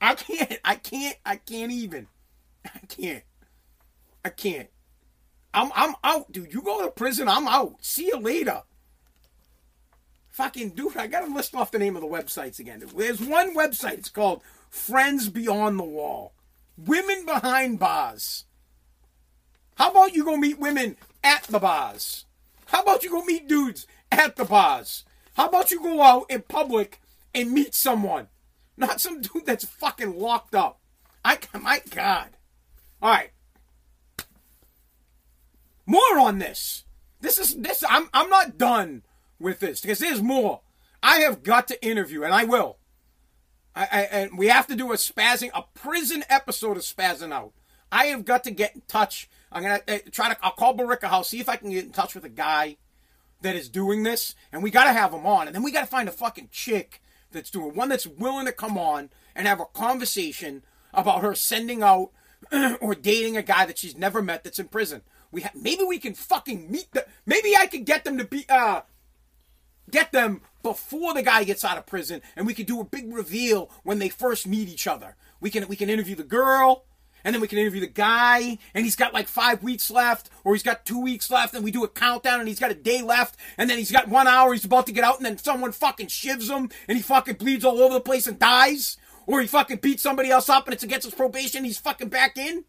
I 0.01 0.15
can't. 0.15 0.59
I 0.65 0.77
can't. 0.77 1.17
I 1.25 1.37
can't 1.37 1.73
even. 1.73 2.09
I 2.65 2.81
can't. 2.89 3.25
I 4.25 4.29
can't. 4.29 4.69
I'm 5.55 5.73
I'm 5.75 5.95
out, 6.05 6.31
dude. 6.31 6.53
You 6.53 6.61
go 6.61 6.85
to 6.85 6.91
prison. 6.91 7.27
I'm 7.29 7.49
out. 7.49 7.77
See 7.81 8.07
you 8.07 8.19
later. 8.19 8.63
Fucking 10.37 10.73
dude, 10.73 10.99
I 10.99 11.07
gotta 11.07 11.33
list 11.33 11.55
off 11.55 11.71
the 11.71 11.79
name 11.79 11.97
of 11.97 12.03
the 12.03 12.09
websites 12.09 12.59
again. 12.59 12.85
There's 12.95 13.23
one 13.23 13.57
website, 13.57 13.95
it's 13.95 14.11
called 14.11 14.43
Friends 14.69 15.31
Beyond 15.31 15.79
the 15.79 15.85
Wall. 15.85 16.35
Women 16.77 17.25
behind 17.25 17.79
bars. 17.79 18.45
How 19.77 19.91
about 19.91 20.15
you 20.15 20.27
go 20.27 20.37
meet 20.37 20.59
women 20.59 20.99
at 21.25 21.45
the 21.45 21.59
bars? 21.59 22.27
How 22.67 22.83
about 22.83 23.03
you 23.03 23.09
go 23.09 23.25
meet 23.25 23.49
dudes 23.49 23.87
at 24.13 24.37
the 24.37 24.45
bars? 24.45 25.07
How 25.39 25.49
about 25.49 25.71
you 25.71 25.81
go 25.81 26.03
out 26.03 26.27
in 26.29 26.43
public 26.43 27.01
and 27.35 27.53
meet 27.53 27.75
someone? 27.75 28.29
Not 28.77 29.01
some 29.01 29.23
dude 29.23 29.47
that's 29.47 29.65
fucking 29.65 30.19
locked 30.19 30.55
up. 30.55 30.81
I 31.25 31.39
my 31.59 31.81
God. 31.89 32.29
Alright. 33.03 33.31
More 35.87 36.19
on 36.19 36.41
this. 36.41 36.85
This 37.23 37.39
is 37.39 37.57
this 37.57 37.83
I'm 37.89 38.11
I'm 38.13 38.29
not 38.29 38.59
done 38.59 39.03
with 39.39 39.61
this 39.61 39.81
because 39.81 39.99
there's 39.99 40.23
more. 40.23 40.61
I 41.03 41.19
have 41.19 41.43
got 41.43 41.69
to 41.69 41.87
interview, 41.87 42.23
and 42.23 42.35
I 42.35 42.45
will. 42.45 42.79
I, 43.75 43.89
I, 43.93 44.01
and 44.03 44.39
we 44.39 44.49
have 44.49 44.67
to 44.69 44.77
do 44.77 44.93
a 44.93 44.97
spazzing, 44.97 45.51
a 45.55 45.65
prison 45.75 46.25
episode 46.29 46.77
of 46.77 46.83
spazzing 46.83 47.33
out. 47.33 47.53
I 47.93 48.07
have 48.07 48.25
got 48.25 48.45
to 48.45 48.51
get 48.51 48.75
in 48.75 48.83
touch. 48.89 49.29
I'm 49.53 49.63
gonna 49.63 49.81
uh, 49.87 49.99
try 50.11 50.33
to. 50.33 50.37
I'll 50.43 50.53
call 50.53 50.77
Billerica 50.77 51.09
House, 51.09 51.29
see 51.29 51.41
if 51.41 51.49
I 51.49 51.57
can 51.57 51.71
get 51.71 51.85
in 51.85 51.93
touch 51.93 52.15
with 52.15 52.25
a 52.25 52.31
guy 52.31 52.77
that 53.43 53.55
is 53.55 53.69
doing 53.69 54.03
this, 54.03 54.35
and 54.51 54.63
we 54.63 54.71
got 54.71 54.85
to 54.85 54.93
have 54.93 55.13
him 55.13 55.27
on. 55.27 55.47
And 55.47 55.55
then 55.55 55.63
we 55.63 55.71
got 55.71 55.83
to 55.83 55.87
find 55.87 56.09
a 56.09 56.13
fucking 56.13 56.49
chick 56.51 57.01
that's 57.31 57.51
doing 57.51 57.75
one 57.75 57.89
that's 57.89 58.07
willing 58.07 58.47
to 58.47 58.53
come 58.53 58.79
on 58.79 59.11
and 59.35 59.47
have 59.47 59.61
a 59.61 59.67
conversation 59.67 60.63
about 60.95 61.23
her 61.23 61.35
sending 61.35 61.83
out 61.83 62.11
or 62.81 62.95
dating 62.95 63.37
a 63.37 63.43
guy 63.43 63.67
that 63.67 63.79
she's 63.79 63.97
never 63.97 64.23
met 64.23 64.43
that's 64.43 64.59
in 64.59 64.69
prison. 64.69 65.03
We 65.31 65.43
ha- 65.43 65.51
maybe 65.55 65.85
we 65.85 65.99
can 65.99 66.15
fucking 66.15 66.71
meet 66.71 66.89
the. 66.93 67.07
Maybe 67.27 67.55
I 67.57 67.67
can 67.67 67.85
get 67.85 68.05
them 68.05 68.19
to 68.19 68.25
be 68.25 68.47
uh 68.49 68.81
get 69.91 70.13
them 70.13 70.41
before 70.63 71.15
the 71.15 71.23
guy 71.23 71.45
gets 71.45 71.65
out 71.65 71.79
of 71.79 71.87
prison, 71.87 72.23
and 72.35 72.47
we 72.47 72.55
can 72.55 72.67
do 72.67 72.81
a 72.81 72.85
big 72.85 73.13
reveal 73.13 73.71
when 73.83 73.99
they 73.99 74.09
first 74.09 74.47
meet 74.47 74.69
each 74.69 74.87
other. 74.87 75.17
We 75.41 75.51
can 75.51 75.69
we 75.69 75.77
can 75.77 75.91
interview 75.91 76.17
the 76.17 76.25
girl, 76.25 76.85
and 77.25 77.35
then 77.35 77.41
we 77.41 77.49
can 77.49 77.59
interview 77.59 77.81
the 77.81 77.87
guy, 77.89 78.59
and 78.73 78.85
he's 78.85 78.97
got 78.97 79.13
like 79.13 79.29
five 79.29 79.63
weeks 79.63 79.91
left, 79.91 80.31
or 80.45 80.55
he's 80.55 80.63
got 80.63 80.85
two 80.85 81.01
weeks 81.01 81.31
left, 81.31 81.55
and 81.55 81.65
we 81.65 81.71
do 81.71 81.85
a 81.85 81.89
countdown, 81.89 82.39
and 82.41 82.49
he's 82.49 82.61
got 82.61 82.71
a 82.71 82.75
day 82.75 83.03
left, 83.03 83.37
and 83.59 83.69
then 83.69 83.79
he's 83.79 83.91
got 83.91 84.09
one 84.09 84.29
hour, 84.29 84.53
he's 84.53 84.65
about 84.65 84.87
to 84.87 84.93
get 84.93 85.05
out, 85.05 85.17
and 85.17 85.27
then 85.27 85.37
someone 85.37 85.73
fucking 85.73 86.07
shivs 86.07 86.49
him, 86.49 86.71
and 86.89 86.97
he 86.97 87.03
fucking 87.03 87.35
bleeds 87.35 87.65
all 87.65 87.81
over 87.81 87.95
the 87.95 88.01
place 88.01 88.27
and 88.27 88.39
dies, 88.39 88.97
or 89.27 89.41
he 89.41 89.47
fucking 89.47 89.79
beats 89.79 90.03
somebody 90.05 90.31
else 90.31 90.49
up, 90.49 90.67
and 90.67 90.75
it's 90.75 90.85
against 90.85 91.05
his 91.05 91.15
probation, 91.15 91.65
he's 91.65 91.79
fucking 91.79 92.09
back 92.09 92.37
in. 92.39 92.65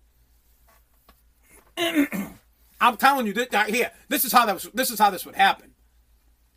I'm 2.81 2.97
telling 2.97 3.27
you, 3.27 3.33
that, 3.33 3.69
here, 3.69 3.91
this 4.09 4.25
is 4.25 4.31
how 4.31 4.45
that 4.47 4.53
was, 4.55 4.69
this 4.73 4.89
is 4.89 4.99
how 4.99 5.11
this 5.11 5.25
would 5.25 5.35
happen. 5.35 5.73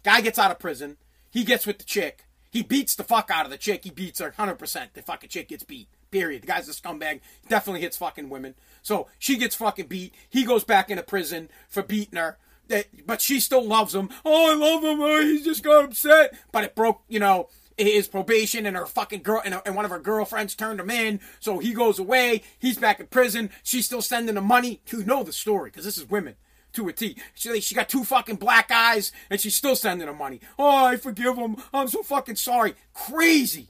Guy 0.02 0.20
gets 0.20 0.38
out 0.38 0.50
of 0.50 0.58
prison. 0.58 0.96
He 1.30 1.44
gets 1.44 1.66
with 1.66 1.78
the 1.78 1.84
chick. 1.84 2.24
He 2.50 2.62
beats 2.62 2.96
the 2.96 3.04
fuck 3.04 3.30
out 3.30 3.44
of 3.44 3.50
the 3.50 3.58
chick. 3.58 3.84
He 3.84 3.90
beats 3.90 4.20
her 4.20 4.32
100%. 4.32 4.92
The 4.94 5.02
fucking 5.02 5.30
chick 5.30 5.48
gets 5.48 5.62
beat. 5.62 5.88
Period. 6.10 6.42
The 6.42 6.48
guy's 6.48 6.68
a 6.68 6.72
scumbag. 6.72 7.20
Definitely 7.48 7.82
hits 7.82 7.96
fucking 7.96 8.28
women. 8.28 8.54
So 8.82 9.06
she 9.18 9.36
gets 9.36 9.54
fucking 9.54 9.86
beat. 9.86 10.14
He 10.28 10.44
goes 10.44 10.64
back 10.64 10.90
into 10.90 11.04
prison 11.04 11.48
for 11.68 11.82
beating 11.82 12.18
her. 12.18 12.38
Eh, 12.68 12.82
but 13.06 13.20
she 13.20 13.38
still 13.38 13.64
loves 13.64 13.94
him. 13.94 14.10
Oh, 14.24 14.50
I 14.50 14.54
love 14.54 14.82
him. 14.82 15.00
Oh, 15.00 15.38
just 15.44 15.62
got 15.62 15.84
upset. 15.84 16.34
But 16.50 16.64
it 16.64 16.74
broke, 16.74 17.02
you 17.08 17.20
know, 17.20 17.48
his 17.76 18.08
probation 18.08 18.66
and 18.66 18.76
her 18.76 18.86
fucking 18.86 19.22
girl 19.22 19.42
and, 19.44 19.60
and, 19.64 19.74
one 19.74 19.84
of 19.84 19.90
her 19.90 19.98
girlfriends 19.98 20.54
turned 20.54 20.80
him 20.80 20.90
in. 20.90 21.20
So 21.38 21.58
he 21.58 21.72
goes 21.72 21.98
away. 21.98 22.42
He's 22.58 22.78
back 22.78 22.98
in 22.98 23.06
prison. 23.06 23.50
She's 23.62 23.86
still 23.86 24.02
sending 24.02 24.36
him 24.36 24.44
money. 24.44 24.80
You 24.90 25.04
know 25.04 25.22
the 25.22 25.32
story 25.32 25.70
because 25.70 25.84
this 25.84 25.98
is 25.98 26.10
women 26.10 26.34
to 26.72 26.88
a 26.88 26.92
T. 26.92 27.16
She, 27.34 27.60
she 27.60 27.74
got 27.74 27.88
two 27.88 28.04
fucking 28.04 28.36
black 28.36 28.70
eyes 28.70 29.12
and 29.28 29.40
she's 29.40 29.54
still 29.54 29.76
sending 29.76 30.08
him 30.08 30.18
money. 30.18 30.40
Oh, 30.58 30.86
I 30.86 30.96
forgive 30.96 31.36
him. 31.36 31.56
I'm 31.72 31.88
so 31.88 32.02
fucking 32.02 32.36
sorry. 32.36 32.74
Crazy. 32.92 33.68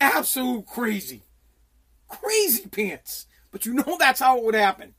Absolute 0.00 0.66
crazy. 0.66 1.22
Crazy 2.08 2.66
pants. 2.66 3.26
But 3.50 3.66
you 3.66 3.74
know 3.74 3.96
that's 3.98 4.20
how 4.20 4.38
it 4.38 4.44
would 4.44 4.54
happen. 4.54 4.94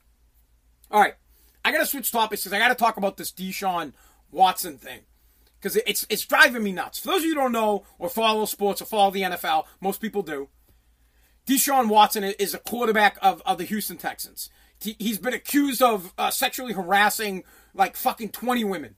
All 0.90 1.00
right. 1.00 1.14
I 1.64 1.72
got 1.72 1.78
to 1.78 1.86
switch 1.86 2.10
topics 2.10 2.42
because 2.42 2.52
I 2.52 2.58
got 2.58 2.68
to 2.68 2.74
talk 2.74 2.96
about 2.96 3.16
this 3.16 3.32
Deshaun 3.32 3.92
Watson 4.30 4.78
thing. 4.78 5.00
Because 5.58 5.76
it's, 5.86 6.06
it's 6.08 6.24
driving 6.24 6.62
me 6.62 6.72
nuts. 6.72 6.98
For 6.98 7.08
those 7.08 7.18
of 7.18 7.24
you 7.24 7.34
who 7.34 7.40
don't 7.40 7.52
know 7.52 7.84
or 7.98 8.08
follow 8.08 8.46
sports 8.46 8.80
or 8.80 8.86
follow 8.86 9.10
the 9.10 9.22
NFL, 9.22 9.64
most 9.80 10.00
people 10.00 10.22
do. 10.22 10.48
Deshaun 11.46 11.88
Watson 11.88 12.24
is 12.24 12.54
a 12.54 12.58
quarterback 12.58 13.18
of, 13.20 13.42
of 13.44 13.58
the 13.58 13.64
Houston 13.64 13.98
Texans. 13.98 14.48
He, 14.80 14.96
he's 14.98 15.18
been 15.18 15.34
accused 15.34 15.82
of 15.82 16.12
uh, 16.16 16.30
sexually 16.30 16.72
harassing 16.72 17.44
like 17.74 17.96
fucking 17.96 18.30
20 18.30 18.64
women 18.64 18.96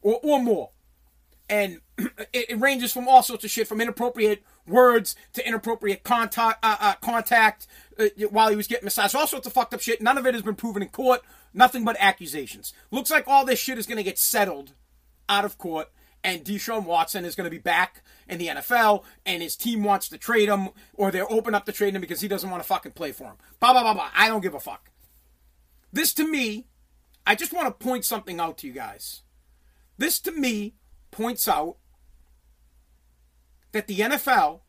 or, 0.00 0.20
or 0.22 0.42
more. 0.42 0.70
And 1.48 1.80
it, 1.98 2.50
it, 2.50 2.60
ranges 2.60 2.92
from 2.92 3.08
all 3.08 3.22
sorts 3.22 3.44
of 3.44 3.50
shit, 3.50 3.66
from 3.66 3.80
inappropriate 3.80 4.42
words 4.66 5.16
to 5.34 5.46
inappropriate 5.46 6.04
contact, 6.04 6.64
uh, 6.64 6.76
uh, 6.80 6.94
contact 6.96 7.66
uh, 7.98 8.06
while 8.30 8.50
he 8.50 8.56
was 8.56 8.66
getting 8.66 8.84
massaged. 8.84 9.14
All 9.14 9.26
sorts 9.26 9.46
of 9.46 9.52
fucked 9.52 9.74
up 9.74 9.80
shit. 9.80 10.00
None 10.02 10.18
of 10.18 10.26
it 10.26 10.34
has 10.34 10.42
been 10.42 10.54
proven 10.54 10.82
in 10.82 10.88
court. 10.88 11.22
Nothing 11.54 11.84
but 11.84 11.96
accusations. 11.98 12.72
Looks 12.90 13.10
like 13.10 13.24
all 13.26 13.44
this 13.44 13.58
shit 13.58 13.78
is 13.78 13.86
going 13.86 13.98
to 13.98 14.02
get 14.02 14.18
settled 14.18 14.72
out 15.28 15.44
of 15.44 15.58
court 15.58 15.88
and 16.24 16.44
Deshaun 16.44 16.84
Watson 16.84 17.24
is 17.24 17.34
going 17.34 17.46
to 17.46 17.50
be 17.50 17.58
back 17.58 18.02
in 18.28 18.38
the 18.38 18.48
NFL, 18.48 19.02
and 19.26 19.42
his 19.42 19.56
team 19.56 19.82
wants 19.82 20.08
to 20.08 20.18
trade 20.18 20.48
him, 20.48 20.70
or 20.94 21.10
they're 21.10 21.30
open 21.30 21.54
up 21.54 21.66
to 21.66 21.72
trade 21.72 21.94
him 21.94 22.00
because 22.00 22.20
he 22.20 22.28
doesn't 22.28 22.50
want 22.50 22.62
to 22.62 22.66
fucking 22.66 22.92
play 22.92 23.12
for 23.12 23.24
him. 23.24 23.34
Blah, 23.60 23.72
blah, 23.72 23.82
blah, 23.82 23.94
blah. 23.94 24.10
I 24.14 24.28
don't 24.28 24.40
give 24.40 24.54
a 24.54 24.60
fuck. 24.60 24.90
This 25.92 26.14
to 26.14 26.26
me, 26.26 26.66
I 27.26 27.34
just 27.34 27.52
want 27.52 27.68
to 27.68 27.84
point 27.84 28.04
something 28.04 28.40
out 28.40 28.58
to 28.58 28.66
you 28.66 28.72
guys. 28.72 29.22
This 29.98 30.18
to 30.20 30.32
me 30.32 30.74
points 31.10 31.46
out 31.46 31.76
that 33.72 33.86
the 33.86 33.98
NFL, 33.98 34.60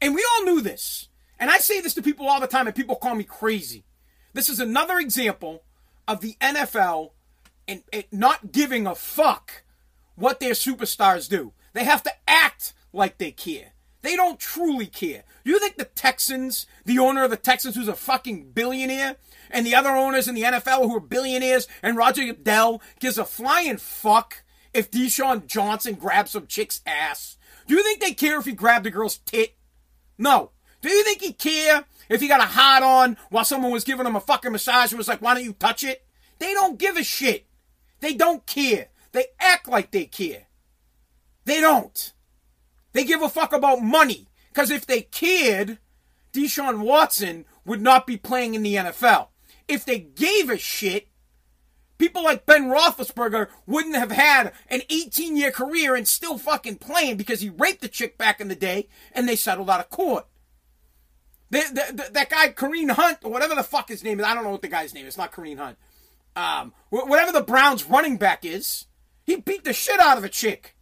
and 0.00 0.14
we 0.14 0.26
all 0.32 0.44
knew 0.44 0.60
this, 0.60 1.08
and 1.38 1.50
I 1.50 1.58
say 1.58 1.80
this 1.80 1.94
to 1.94 2.02
people 2.02 2.28
all 2.28 2.40
the 2.40 2.46
time, 2.46 2.66
and 2.66 2.76
people 2.76 2.96
call 2.96 3.14
me 3.14 3.24
crazy. 3.24 3.84
This 4.32 4.48
is 4.48 4.60
another 4.60 4.98
example 4.98 5.62
of 6.08 6.20
the 6.20 6.36
NFL 6.40 7.10
and, 7.68 7.82
not 8.10 8.52
giving 8.52 8.86
a 8.86 8.94
fuck 8.94 9.62
what 10.14 10.40
their 10.40 10.52
superstars 10.52 11.28
do. 11.28 11.52
They 11.72 11.84
have 11.84 12.02
to 12.04 12.12
act 12.28 12.74
like 12.92 13.18
they 13.18 13.32
care. 13.32 13.72
They 14.02 14.16
don't 14.16 14.38
truly 14.38 14.86
care. 14.86 15.22
You 15.44 15.58
think 15.58 15.76
the 15.76 15.84
Texans, 15.84 16.66
the 16.84 16.98
owner 16.98 17.24
of 17.24 17.30
the 17.30 17.36
Texans, 17.36 17.76
who's 17.76 17.88
a 17.88 17.94
fucking 17.94 18.50
billionaire, 18.50 19.16
and 19.52 19.64
the 19.64 19.74
other 19.74 19.90
owners 19.90 20.26
in 20.26 20.34
the 20.34 20.42
NFL 20.42 20.84
who 20.84 20.96
are 20.96 21.00
billionaires, 21.00 21.68
and 21.82 21.96
Roger 21.96 22.24
Goodell 22.24 22.82
gives 22.98 23.18
a 23.18 23.24
flying 23.24 23.76
fuck 23.76 24.42
if 24.72 24.90
Deshaun 24.90 25.46
Johnson 25.46 25.94
grabs 25.94 26.32
some 26.32 26.46
chick's 26.46 26.80
ass? 26.86 27.36
Do 27.66 27.74
you 27.74 27.82
think 27.82 28.00
they 28.00 28.14
care 28.14 28.38
if 28.38 28.46
he 28.46 28.52
grabbed 28.52 28.86
a 28.86 28.90
girl's 28.90 29.18
tit? 29.18 29.56
No. 30.18 30.50
Do 30.80 30.90
you 30.90 31.04
think 31.04 31.20
he 31.20 31.32
care 31.32 31.84
if 32.08 32.20
he 32.20 32.28
got 32.28 32.40
a 32.40 32.44
hot 32.44 32.82
on 32.82 33.16
while 33.30 33.44
someone 33.44 33.70
was 33.70 33.84
giving 33.84 34.06
him 34.06 34.16
a 34.16 34.20
fucking 34.20 34.50
massage 34.50 34.90
and 34.90 34.98
was 34.98 35.08
like, 35.08 35.22
why 35.22 35.34
don't 35.34 35.44
you 35.44 35.52
touch 35.52 35.84
it? 35.84 36.04
They 36.38 36.52
don't 36.54 36.78
give 36.78 36.96
a 36.96 37.04
shit. 37.04 37.46
They 38.00 38.14
don't 38.14 38.44
care. 38.46 38.88
They 39.12 39.26
act 39.38 39.68
like 39.68 39.92
they 39.92 40.06
care. 40.06 40.46
They 41.44 41.60
don't. 41.60 42.12
They 42.92 43.04
give 43.04 43.22
a 43.22 43.28
fuck 43.28 43.52
about 43.52 43.82
money. 43.82 44.28
Because 44.48 44.70
if 44.70 44.86
they 44.86 45.02
cared, 45.02 45.78
Deshaun 46.32 46.80
Watson 46.80 47.44
would 47.64 47.80
not 47.80 48.06
be 48.06 48.16
playing 48.16 48.54
in 48.54 48.62
the 48.62 48.74
NFL. 48.74 49.28
If 49.68 49.84
they 49.84 49.98
gave 49.98 50.50
a 50.50 50.58
shit, 50.58 51.08
people 51.98 52.24
like 52.24 52.46
Ben 52.46 52.64
Roethlisberger 52.64 53.48
wouldn't 53.66 53.96
have 53.96 54.10
had 54.10 54.52
an 54.68 54.82
18 54.90 55.36
year 55.36 55.50
career 55.50 55.94
and 55.94 56.06
still 56.06 56.38
fucking 56.38 56.76
playing 56.76 57.16
because 57.16 57.40
he 57.40 57.50
raped 57.50 57.80
the 57.80 57.88
chick 57.88 58.18
back 58.18 58.40
in 58.40 58.48
the 58.48 58.56
day 58.56 58.88
and 59.12 59.28
they 59.28 59.36
settled 59.36 59.70
out 59.70 59.80
of 59.80 59.90
court. 59.90 60.26
The, 61.50 61.92
the, 61.94 62.10
that 62.12 62.30
guy, 62.30 62.48
Kareem 62.48 62.90
Hunt, 62.90 63.18
or 63.22 63.30
whatever 63.30 63.54
the 63.54 63.62
fuck 63.62 63.88
his 63.88 64.02
name 64.02 64.18
is, 64.18 64.26
I 64.26 64.34
don't 64.34 64.44
know 64.44 64.50
what 64.50 64.62
the 64.62 64.68
guy's 64.68 64.94
name 64.94 65.04
is, 65.04 65.08
it's 65.08 65.18
not 65.18 65.32
Kareem 65.32 65.58
Hunt. 65.58 65.76
Um, 66.34 66.72
whatever 66.88 67.30
the 67.30 67.42
Browns 67.42 67.84
running 67.84 68.16
back 68.16 68.44
is, 68.44 68.86
he 69.24 69.36
beat 69.36 69.64
the 69.64 69.74
shit 69.74 70.00
out 70.00 70.16
of 70.16 70.24
a 70.24 70.30
chick. 70.30 70.76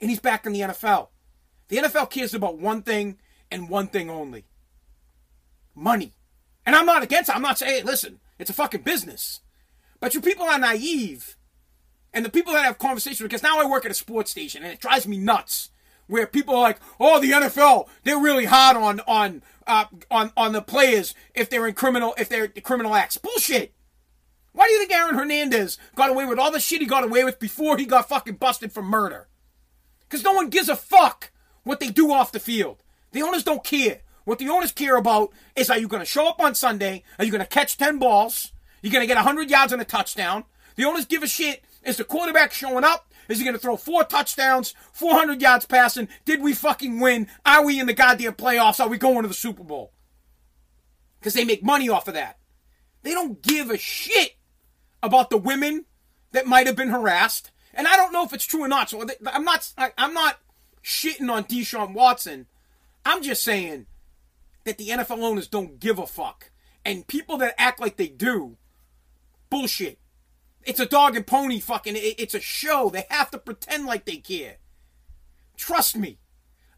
And 0.00 0.10
he's 0.10 0.20
back 0.20 0.44
in 0.44 0.52
the 0.52 0.60
NFL. 0.60 1.08
The 1.68 1.78
NFL 1.78 2.10
cares 2.10 2.34
about 2.34 2.58
one 2.58 2.82
thing 2.82 3.18
and 3.50 3.68
one 3.68 3.88
thing 3.88 4.10
only 4.10 4.44
money. 5.74 6.14
And 6.68 6.76
I'm 6.76 6.84
not 6.84 7.02
against 7.02 7.30
it. 7.30 7.34
I'm 7.34 7.40
not 7.40 7.58
saying, 7.58 7.86
listen, 7.86 8.20
it's 8.38 8.50
a 8.50 8.52
fucking 8.52 8.82
business. 8.82 9.40
But 10.00 10.12
you 10.12 10.20
people 10.20 10.44
are 10.44 10.58
naive. 10.58 11.38
And 12.12 12.26
the 12.26 12.28
people 12.28 12.52
that 12.52 12.62
have 12.66 12.76
conversations, 12.76 13.22
because 13.22 13.42
now 13.42 13.58
I 13.58 13.64
work 13.64 13.86
at 13.86 13.90
a 13.90 13.94
sports 13.94 14.30
station 14.30 14.62
and 14.62 14.74
it 14.74 14.78
drives 14.78 15.08
me 15.08 15.16
nuts. 15.16 15.70
Where 16.08 16.26
people 16.26 16.54
are 16.54 16.60
like, 16.60 16.78
oh, 17.00 17.20
the 17.20 17.30
NFL, 17.30 17.88
they're 18.04 18.18
really 18.18 18.44
hard 18.44 18.76
on 18.76 19.00
on 19.06 19.42
uh, 19.66 19.86
on 20.10 20.30
on 20.36 20.52
the 20.52 20.60
players 20.60 21.14
if 21.34 21.48
they're 21.48 21.66
in 21.66 21.72
criminal 21.72 22.14
if 22.18 22.28
they're 22.28 22.48
criminal 22.48 22.94
acts. 22.94 23.16
Bullshit. 23.16 23.72
Why 24.52 24.66
do 24.66 24.72
you 24.72 24.78
think 24.80 24.92
Aaron 24.92 25.14
Hernandez 25.14 25.78
got 25.94 26.10
away 26.10 26.26
with 26.26 26.38
all 26.38 26.50
the 26.50 26.60
shit 26.60 26.82
he 26.82 26.86
got 26.86 27.02
away 27.02 27.24
with 27.24 27.38
before 27.38 27.78
he 27.78 27.86
got 27.86 28.10
fucking 28.10 28.34
busted 28.34 28.72
for 28.72 28.82
murder? 28.82 29.28
Because 30.00 30.22
no 30.22 30.34
one 30.34 30.50
gives 30.50 30.68
a 30.68 30.76
fuck 30.76 31.30
what 31.64 31.80
they 31.80 31.88
do 31.88 32.12
off 32.12 32.30
the 32.30 32.38
field. 32.38 32.82
The 33.12 33.22
owners 33.22 33.42
don't 33.42 33.64
care. 33.64 34.02
What 34.28 34.38
the 34.38 34.50
owners 34.50 34.72
care 34.72 34.96
about 34.96 35.32
is 35.56 35.70
are 35.70 35.78
you 35.78 35.88
going 35.88 36.02
to 36.02 36.06
show 36.06 36.28
up 36.28 36.38
on 36.38 36.54
Sunday? 36.54 37.02
Are 37.18 37.24
you 37.24 37.30
going 37.30 37.40
to 37.40 37.46
catch 37.46 37.78
10 37.78 37.98
balls? 37.98 38.52
You're 38.82 38.92
going 38.92 39.02
to 39.02 39.06
get 39.06 39.16
100 39.16 39.48
yards 39.48 39.72
and 39.72 39.80
a 39.80 39.86
touchdown? 39.86 40.44
The 40.76 40.84
owners 40.84 41.06
give 41.06 41.22
a 41.22 41.26
shit. 41.26 41.64
Is 41.82 41.96
the 41.96 42.04
quarterback 42.04 42.52
showing 42.52 42.84
up? 42.84 43.10
Is 43.30 43.38
he 43.38 43.44
going 43.44 43.54
to 43.54 43.58
throw 43.58 43.78
four 43.78 44.04
touchdowns, 44.04 44.74
400 44.92 45.40
yards 45.40 45.64
passing? 45.64 46.10
Did 46.26 46.42
we 46.42 46.52
fucking 46.52 47.00
win? 47.00 47.26
Are 47.46 47.64
we 47.64 47.80
in 47.80 47.86
the 47.86 47.94
goddamn 47.94 48.34
playoffs? 48.34 48.80
Are 48.80 48.88
we 48.90 48.98
going 48.98 49.22
to 49.22 49.28
the 49.28 49.34
Super 49.34 49.64
Bowl? 49.64 49.94
Because 51.18 51.32
they 51.32 51.46
make 51.46 51.64
money 51.64 51.88
off 51.88 52.06
of 52.06 52.12
that. 52.12 52.38
They 53.04 53.12
don't 53.12 53.40
give 53.40 53.70
a 53.70 53.78
shit 53.78 54.36
about 55.02 55.30
the 55.30 55.38
women 55.38 55.86
that 56.32 56.46
might 56.46 56.66
have 56.66 56.76
been 56.76 56.90
harassed. 56.90 57.50
And 57.72 57.88
I 57.88 57.96
don't 57.96 58.12
know 58.12 58.24
if 58.24 58.34
it's 58.34 58.44
true 58.44 58.62
or 58.62 58.68
not. 58.68 58.90
So 58.90 59.06
I'm 59.26 59.44
not 59.44 59.72
I'm 59.96 60.12
not 60.12 60.38
shitting 60.84 61.30
on 61.30 61.44
Deshaun 61.44 61.94
Watson. 61.94 62.46
I'm 63.06 63.22
just 63.22 63.42
saying 63.42 63.86
that 64.68 64.78
the 64.78 64.88
NFL 64.88 65.22
owners 65.22 65.48
don't 65.48 65.80
give 65.80 65.98
a 65.98 66.06
fuck. 66.06 66.50
And 66.84 67.06
people 67.06 67.36
that 67.38 67.54
act 67.58 67.80
like 67.80 67.96
they 67.96 68.08
do, 68.08 68.56
bullshit. 69.50 69.98
It's 70.64 70.80
a 70.80 70.86
dog 70.86 71.16
and 71.16 71.26
pony 71.26 71.60
fucking 71.60 71.94
it's 71.96 72.34
a 72.34 72.40
show. 72.40 72.90
They 72.90 73.06
have 73.10 73.30
to 73.30 73.38
pretend 73.38 73.86
like 73.86 74.04
they 74.04 74.16
care. 74.16 74.56
Trust 75.56 75.96
me. 75.96 76.18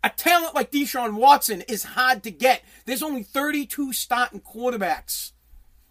A 0.03 0.11
talent 0.11 0.55
like 0.55 0.71
Deshaun 0.71 1.15
Watson 1.15 1.63
is 1.63 1.83
hard 1.83 2.23
to 2.23 2.31
get. 2.31 2.63
There's 2.87 3.03
only 3.03 3.23
32 3.23 3.93
starting 3.93 4.41
quarterbacks 4.41 5.33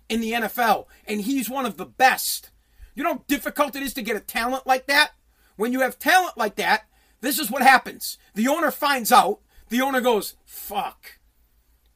in 0.07 0.21
the 0.21 0.31
NFL, 0.31 0.85
and 1.05 1.21
he's 1.21 1.49
one 1.49 1.65
of 1.65 1.77
the 1.77 1.85
best. 1.85 2.49
You 2.95 3.03
know 3.03 3.13
how 3.13 3.23
difficult 3.27 3.75
it 3.75 3.83
is 3.83 3.93
to 3.93 4.01
get 4.01 4.17
a 4.17 4.21
talent 4.21 4.65
like 4.65 4.87
that? 4.87 5.11
When 5.57 5.73
you 5.73 5.81
have 5.81 5.99
talent 5.99 6.37
like 6.37 6.55
that, 6.55 6.87
this 7.21 7.37
is 7.37 7.51
what 7.51 7.61
happens. 7.61 8.17
The 8.33 8.47
owner 8.47 8.71
finds 8.71 9.11
out. 9.11 9.41
The 9.69 9.81
owner 9.81 10.01
goes, 10.01 10.35
"Fuck." 10.45 11.18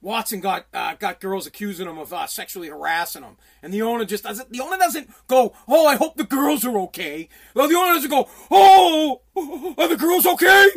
Watson 0.04 0.42
got 0.42 0.66
uh, 0.74 0.96
got 0.96 1.22
girls 1.22 1.48
accusing 1.48 1.88
him 1.88 1.98
of 1.98 2.12
uh, 2.12 2.28
sexually 2.28 2.68
harassing 2.68 3.24
him, 3.24 3.38
and 3.64 3.74
the 3.74 3.82
owner 3.82 4.04
just 4.04 4.26
doesn't. 4.26 4.52
The 4.52 4.60
owner 4.60 4.78
doesn't 4.78 5.10
go, 5.28 5.54
"Oh, 5.66 5.88
I 5.88 5.96
hope 5.96 6.18
the 6.18 6.26
girls 6.26 6.66
are 6.66 6.78
okay." 6.80 7.30
Well, 7.56 7.70
the 7.70 7.76
owner 7.76 7.94
doesn't 7.94 8.10
go, 8.10 8.28
"Oh, 8.52 9.22
are 9.78 9.88
the 9.88 9.96
girls 9.96 10.26
okay?" 10.26 10.70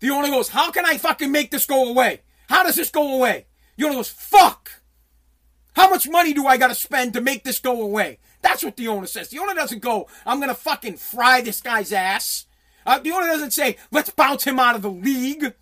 The 0.00 0.10
owner 0.10 0.28
goes, 0.28 0.50
"How 0.50 0.70
can 0.70 0.86
I 0.86 0.96
fucking 0.96 1.32
make 1.32 1.50
this 1.50 1.66
go 1.66 1.88
away? 1.90 2.22
How 2.48 2.62
does 2.62 2.76
this 2.76 2.90
go 2.90 3.16
away?" 3.16 3.46
The 3.76 3.86
owner 3.86 3.96
goes, 3.96 4.08
"Fuck." 4.08 4.70
How 5.74 5.90
much 5.90 6.08
money 6.08 6.32
do 6.32 6.46
I 6.46 6.56
got 6.56 6.68
to 6.68 6.74
spend 6.74 7.12
to 7.14 7.20
make 7.20 7.44
this 7.44 7.58
go 7.58 7.82
away? 7.82 8.18
That's 8.42 8.64
what 8.64 8.76
the 8.76 8.88
owner 8.88 9.06
says. 9.06 9.28
The 9.28 9.38
owner 9.38 9.54
doesn't 9.54 9.80
go, 9.80 10.08
I'm 10.26 10.40
to 10.40 10.54
fucking 10.54 10.96
fry 10.96 11.40
this 11.40 11.60
guy's 11.60 11.92
ass. 11.92 12.46
Uh, 12.84 12.98
the 12.98 13.12
owner 13.12 13.26
doesn't 13.26 13.52
say, 13.52 13.76
let's 13.92 14.10
bounce 14.10 14.42
him 14.42 14.58
out 14.58 14.74
of 14.74 14.82
the 14.82 14.90
league. 14.90 15.54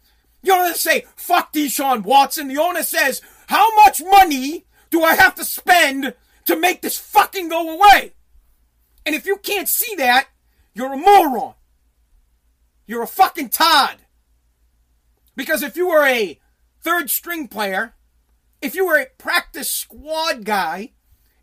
The 0.46 0.52
owner 0.52 0.62
doesn't 0.62 0.78
say, 0.78 1.04
fuck 1.16 1.52
Deshaun 1.52 2.04
Watson. 2.04 2.46
The 2.46 2.58
owner 2.58 2.84
says, 2.84 3.20
how 3.48 3.74
much 3.76 4.00
money 4.00 4.64
do 4.90 5.02
I 5.02 5.16
have 5.16 5.34
to 5.34 5.44
spend 5.44 6.14
to 6.44 6.56
make 6.56 6.82
this 6.82 6.96
fucking 6.96 7.48
go 7.48 7.74
away? 7.74 8.14
And 9.04 9.14
if 9.14 9.26
you 9.26 9.38
can't 9.38 9.68
see 9.68 9.94
that, 9.96 10.28
you're 10.72 10.92
a 10.92 10.96
moron. 10.96 11.54
You're 12.86 13.02
a 13.02 13.08
fucking 13.08 13.48
Todd. 13.48 13.96
Because 15.34 15.64
if 15.64 15.76
you 15.76 15.88
were 15.88 16.06
a 16.06 16.38
third 16.80 17.10
string 17.10 17.48
player 17.48 17.96
if 18.60 18.74
you 18.74 18.86
were 18.86 18.98
a 18.98 19.06
practice 19.18 19.70
squad 19.70 20.44
guy 20.44 20.92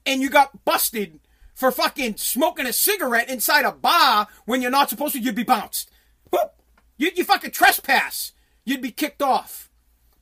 and 0.05 0.21
you 0.21 0.29
got 0.29 0.65
busted 0.65 1.19
for 1.53 1.71
fucking 1.71 2.17
smoking 2.17 2.65
a 2.65 2.73
cigarette 2.73 3.29
inside 3.29 3.65
a 3.65 3.71
bar 3.71 4.27
when 4.45 4.61
you're 4.61 4.71
not 4.71 4.89
supposed 4.89 5.13
to, 5.13 5.19
you'd 5.19 5.35
be 5.35 5.43
bounced. 5.43 5.89
You, 6.97 7.11
you 7.15 7.23
fucking 7.23 7.51
trespass. 7.51 8.33
You'd 8.65 8.82
be 8.82 8.91
kicked 8.91 9.21
off. 9.21 9.69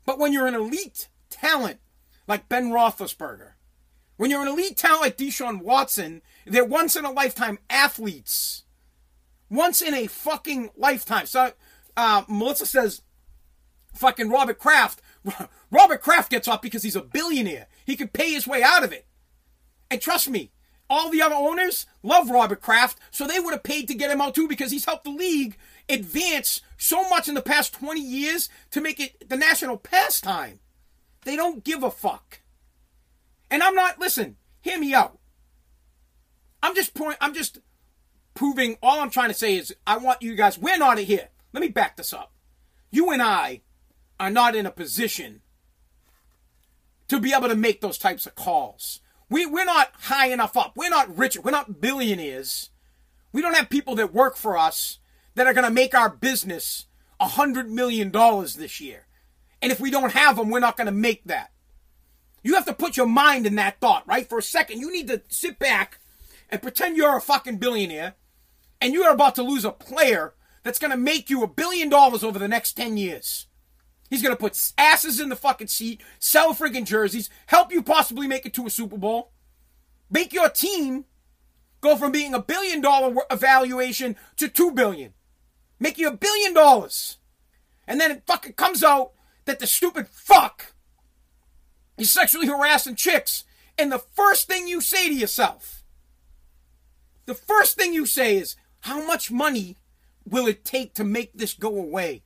But 0.06 0.20
when 0.20 0.34
you're 0.34 0.48
an 0.48 0.56
elite 0.56 1.08
talent 1.30 1.80
like 2.28 2.50
Ben 2.50 2.72
Roethlisberger, 2.72 3.52
when 4.18 4.30
you're 4.30 4.42
an 4.42 4.48
elite 4.48 4.78
talent 4.78 5.02
like 5.02 5.18
Deshaun 5.18 5.62
Watson, 5.62 6.22
they're 6.46 6.66
once 6.66 6.96
in 6.96 7.06
a 7.06 7.12
lifetime 7.12 7.60
athletes. 7.70 8.64
Once 9.50 9.82
in 9.82 9.94
a 9.94 10.08
fucking 10.08 10.70
lifetime. 10.76 11.26
So 11.26 11.52
uh, 11.98 12.24
Melissa 12.28 12.66
says, 12.66 13.02
fucking 13.94 14.30
Robert 14.30 14.58
Kraft 14.58 15.02
Robert 15.72 16.02
Kraft 16.02 16.32
gets 16.32 16.48
off 16.48 16.62
because 16.62 16.84
he's 16.84 16.96
a 16.96 17.02
billionaire. 17.02 17.68
He 17.86 17.96
can 17.96 18.08
pay 18.08 18.32
his 18.32 18.48
way 18.48 18.64
out 18.64 18.84
of 18.84 18.92
it. 18.92 19.06
And 19.90 20.02
trust 20.02 20.30
me, 20.30 20.52
all 20.90 21.10
the 21.10 21.22
other 21.22 21.36
owners 21.36 21.86
love 22.04 22.30
Robert 22.30 22.62
Kraft, 22.62 23.00
so 23.12 23.26
they 23.26 23.40
would 23.40 23.54
have 23.54 23.64
paid 23.64 23.88
to 23.88 23.94
get 23.94 24.12
him 24.12 24.22
out 24.22 24.36
too 24.36 24.48
because 24.48 24.72
he's 24.72 24.86
helped 24.86 25.04
the 25.04 25.12
league 25.12 25.58
advance 25.92 26.62
so 26.78 27.08
much 27.10 27.28
in 27.28 27.36
the 27.36 27.42
past 27.42 27.74
20 27.74 28.02
years 28.02 28.50
to 28.72 28.82
make 28.82 29.00
it 29.00 29.30
the 29.30 29.38
national 29.38 29.78
pastime. 29.78 30.60
They 31.24 31.36
don't 31.36 31.64
give 31.64 31.84
a 31.84 31.92
fuck. 31.92 32.40
And 33.50 33.62
I'm 33.62 33.76
not, 33.76 34.00
listen, 34.00 34.38
hear 34.62 34.80
me 34.80 34.94
out. 34.94 35.20
I'm 36.64 36.76
just 36.76 36.94
point, 36.94 37.18
I'm 37.22 37.34
just 37.34 37.60
proving, 38.34 38.78
all 38.82 39.00
I'm 39.00 39.10
trying 39.10 39.30
to 39.30 39.36
say 39.36 39.56
is 39.56 39.76
I 39.86 39.98
want 39.98 40.22
you 40.22 40.36
guys, 40.36 40.58
we're 40.58 40.78
not 40.78 40.98
here. 40.98 41.30
Let 41.54 41.62
me 41.62 41.68
back 41.68 41.98
this 41.98 42.14
up. 42.14 42.32
You 42.92 43.12
and 43.12 43.22
I 43.22 43.62
are 44.20 44.30
not 44.30 44.56
in 44.56 44.66
a 44.66 44.72
position 44.72 45.42
to 47.08 47.20
be 47.20 47.34
able 47.34 47.50
to 47.50 47.56
make 47.56 47.82
those 47.82 47.98
types 47.98 48.26
of 48.26 48.36
calls. 48.36 49.02
We, 49.30 49.46
we're 49.46 49.66
not 49.66 49.92
high 50.04 50.28
enough 50.28 50.56
up. 50.56 50.74
We're 50.76 50.90
not 50.90 51.18
rich. 51.18 51.38
We're 51.38 51.52
not 51.52 51.82
billionaires. 51.82 52.70
We 53.34 53.42
don't 53.42 53.56
have 53.56 53.70
people 53.70 53.96
that 53.96 54.14
work 54.14 54.38
for 54.38 54.58
us 54.58 55.00
that 55.36 55.48
are 55.48 55.54
going 55.54 55.66
to 55.66 55.72
make 55.72 55.96
our 55.96 56.10
business 56.10 56.88
a 57.20 57.28
$100 57.28 57.68
million 57.68 58.12
this 58.12 58.82
year. 58.82 59.08
And 59.62 59.72
if 59.72 59.80
we 59.80 59.92
don't 59.92 60.14
have 60.14 60.38
them, 60.38 60.50
we're 60.50 60.60
not 60.60 60.78
going 60.78 60.88
to 60.88 60.92
make 60.92 61.24
that. 61.26 61.52
You 62.44 62.56
have 62.56 62.66
to 62.66 62.74
put 62.74 62.98
your 62.98 63.06
mind 63.06 63.46
in 63.46 63.56
that 63.56 63.80
thought, 63.80 64.08
right? 64.08 64.28
For 64.28 64.40
a 64.40 64.44
second, 64.44 64.80
you 64.80 64.92
need 64.92 65.08
to 65.08 65.22
sit 65.30 65.60
back 65.60 66.00
and 66.50 66.62
pretend 66.62 66.98
you're 66.98 67.18
a 67.18 67.22
fucking 67.22 67.58
billionaire 67.58 68.16
and 68.82 68.94
you're 68.94 69.12
about 69.12 69.36
to 69.36 69.44
lose 69.44 69.64
a 69.64 69.72
player 69.72 70.34
that's 70.64 70.80
going 70.80 70.92
to 70.92 70.98
make 70.98 71.30
you 71.30 71.44
a 71.44 71.48
billion 71.48 71.90
dollars 71.90 72.24
over 72.24 72.40
the 72.40 72.48
next 72.48 72.74
10 72.74 72.98
years. 72.98 73.48
He's 74.10 74.22
going 74.22 74.36
to 74.36 74.40
put 74.40 74.60
asses 74.78 75.20
in 75.20 75.30
the 75.30 75.36
fucking 75.36 75.68
seat, 75.68 76.02
sell 76.20 76.54
friggin' 76.54 76.86
jerseys, 76.86 77.30
help 77.46 77.72
you 77.72 77.82
possibly 77.82 78.28
make 78.28 78.46
it 78.46 78.54
to 78.56 78.66
a 78.66 78.70
Super 78.70 78.98
Bowl, 78.98 79.32
make 80.10 80.34
your 80.34 80.50
team 80.50 81.06
go 81.80 81.96
from 81.96 82.12
being 82.12 82.34
a 82.34 82.42
billion 82.42 82.82
dollar 82.82 83.16
evaluation 83.32 84.18
to 84.36 84.50
two 84.50 84.72
billion, 84.72 85.14
make 85.82 85.98
you 85.98 86.08
a 86.08 86.16
billion 86.16 86.54
dollars. 86.54 87.18
And 87.88 88.00
then 88.00 88.12
it 88.12 88.24
fucking 88.26 88.54
comes 88.54 88.84
out 88.84 89.12
that 89.44 89.60
the 89.60 89.68
stupid 89.68 90.08
fuck 90.08 90.74
is 91.98 92.12
sexually 92.12 92.48
harassing 92.48 92.96
chicks. 92.96 93.44
And 93.78 93.92
the 93.92 94.00
first 94.00 94.48
thing 94.48 94.68
you 94.68 94.80
say 94.80 95.10
to 95.10 95.14
yourself, 95.14 95.84
the 97.26 97.34
first 97.34 97.76
thing 97.78 97.94
you 97.94 98.06
say 98.06 98.38
is, 98.38 98.56
how 98.82 99.06
much 99.06 99.32
money 99.32 99.76
will 100.26 100.48
it 100.48 100.64
take 100.64 100.94
to 100.94 101.04
make 101.04 101.34
this 101.34 101.54
go 101.54 101.76
away? 101.76 102.24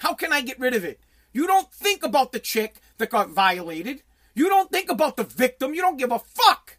How 0.00 0.14
can 0.14 0.32
I 0.32 0.40
get 0.40 0.58
rid 0.58 0.74
of 0.74 0.84
it? 0.84 1.00
You 1.32 1.46
don't 1.46 1.72
think 1.72 2.02
about 2.02 2.32
the 2.32 2.40
chick 2.40 2.80
that 2.98 3.10
got 3.10 3.30
violated. 3.30 4.02
You 4.34 4.48
don't 4.48 4.70
think 4.70 4.90
about 4.90 5.16
the 5.16 5.24
victim. 5.24 5.74
You 5.74 5.82
don't 5.82 5.98
give 5.98 6.12
a 6.12 6.18
fuck. 6.18 6.78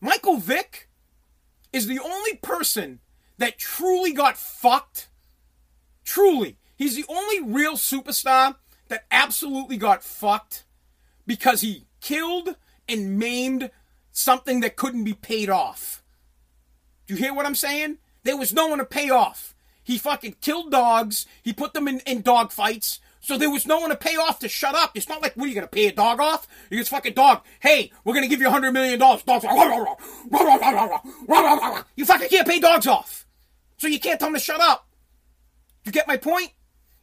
Michael 0.00 0.38
Vick 0.38 0.88
is 1.72 1.86
the 1.86 1.98
only 1.98 2.36
person 2.36 3.00
that 3.38 3.58
truly 3.58 4.12
got 4.12 4.38
fucked. 4.38 5.08
Truly. 6.04 6.56
He's 6.76 6.96
the 6.96 7.04
only 7.08 7.40
real 7.40 7.74
superstar 7.74 8.56
that 8.88 9.06
absolutely 9.10 9.76
got 9.76 10.02
fucked 10.02 10.64
because 11.26 11.60
he 11.60 11.86
killed 12.00 12.56
and 12.88 13.18
maimed 13.18 13.70
something 14.12 14.60
that 14.60 14.76
couldn't 14.76 15.04
be 15.04 15.14
paid 15.14 15.48
off. 15.48 16.02
Do 17.06 17.14
you 17.14 17.20
hear 17.20 17.34
what 17.34 17.46
I'm 17.46 17.54
saying? 17.54 17.98
There 18.22 18.36
was 18.36 18.52
no 18.52 18.66
one 18.68 18.78
to 18.78 18.84
pay 18.84 19.10
off. 19.10 19.54
He 19.82 19.98
fucking 19.98 20.36
killed 20.40 20.70
dogs. 20.70 21.26
He 21.42 21.52
put 21.52 21.74
them 21.74 21.88
in, 21.88 22.00
in 22.00 22.22
dog 22.22 22.52
fights. 22.52 23.00
So 23.20 23.38
there 23.38 23.50
was 23.50 23.66
no 23.66 23.80
one 23.80 23.90
to 23.90 23.96
pay 23.96 24.16
off 24.16 24.38
to 24.40 24.48
shut 24.48 24.74
up. 24.74 24.92
It's 24.94 25.08
not 25.08 25.22
like, 25.22 25.34
what 25.34 25.44
are 25.44 25.48
you 25.48 25.54
going 25.54 25.66
to 25.66 25.70
pay 25.70 25.86
a 25.86 25.92
dog 25.92 26.20
off? 26.20 26.46
You 26.70 26.78
just 26.78 26.90
fucking 26.90 27.14
dog. 27.14 27.42
Hey, 27.60 27.90
we're 28.04 28.12
going 28.12 28.24
to 28.24 28.28
give 28.28 28.40
you 28.40 28.48
a 28.48 28.52
$100 28.52 28.72
million. 28.72 28.98
Dogs 28.98 29.24
You 31.96 32.04
fucking 32.04 32.28
can't 32.28 32.46
pay 32.46 32.60
dogs 32.60 32.86
off. 32.86 33.26
So 33.78 33.88
you 33.88 33.98
can't 33.98 34.20
tell 34.20 34.28
them 34.28 34.34
to 34.34 34.40
shut 34.40 34.60
up. 34.60 34.86
You 35.84 35.92
get 35.92 36.08
my 36.08 36.16
point? 36.16 36.52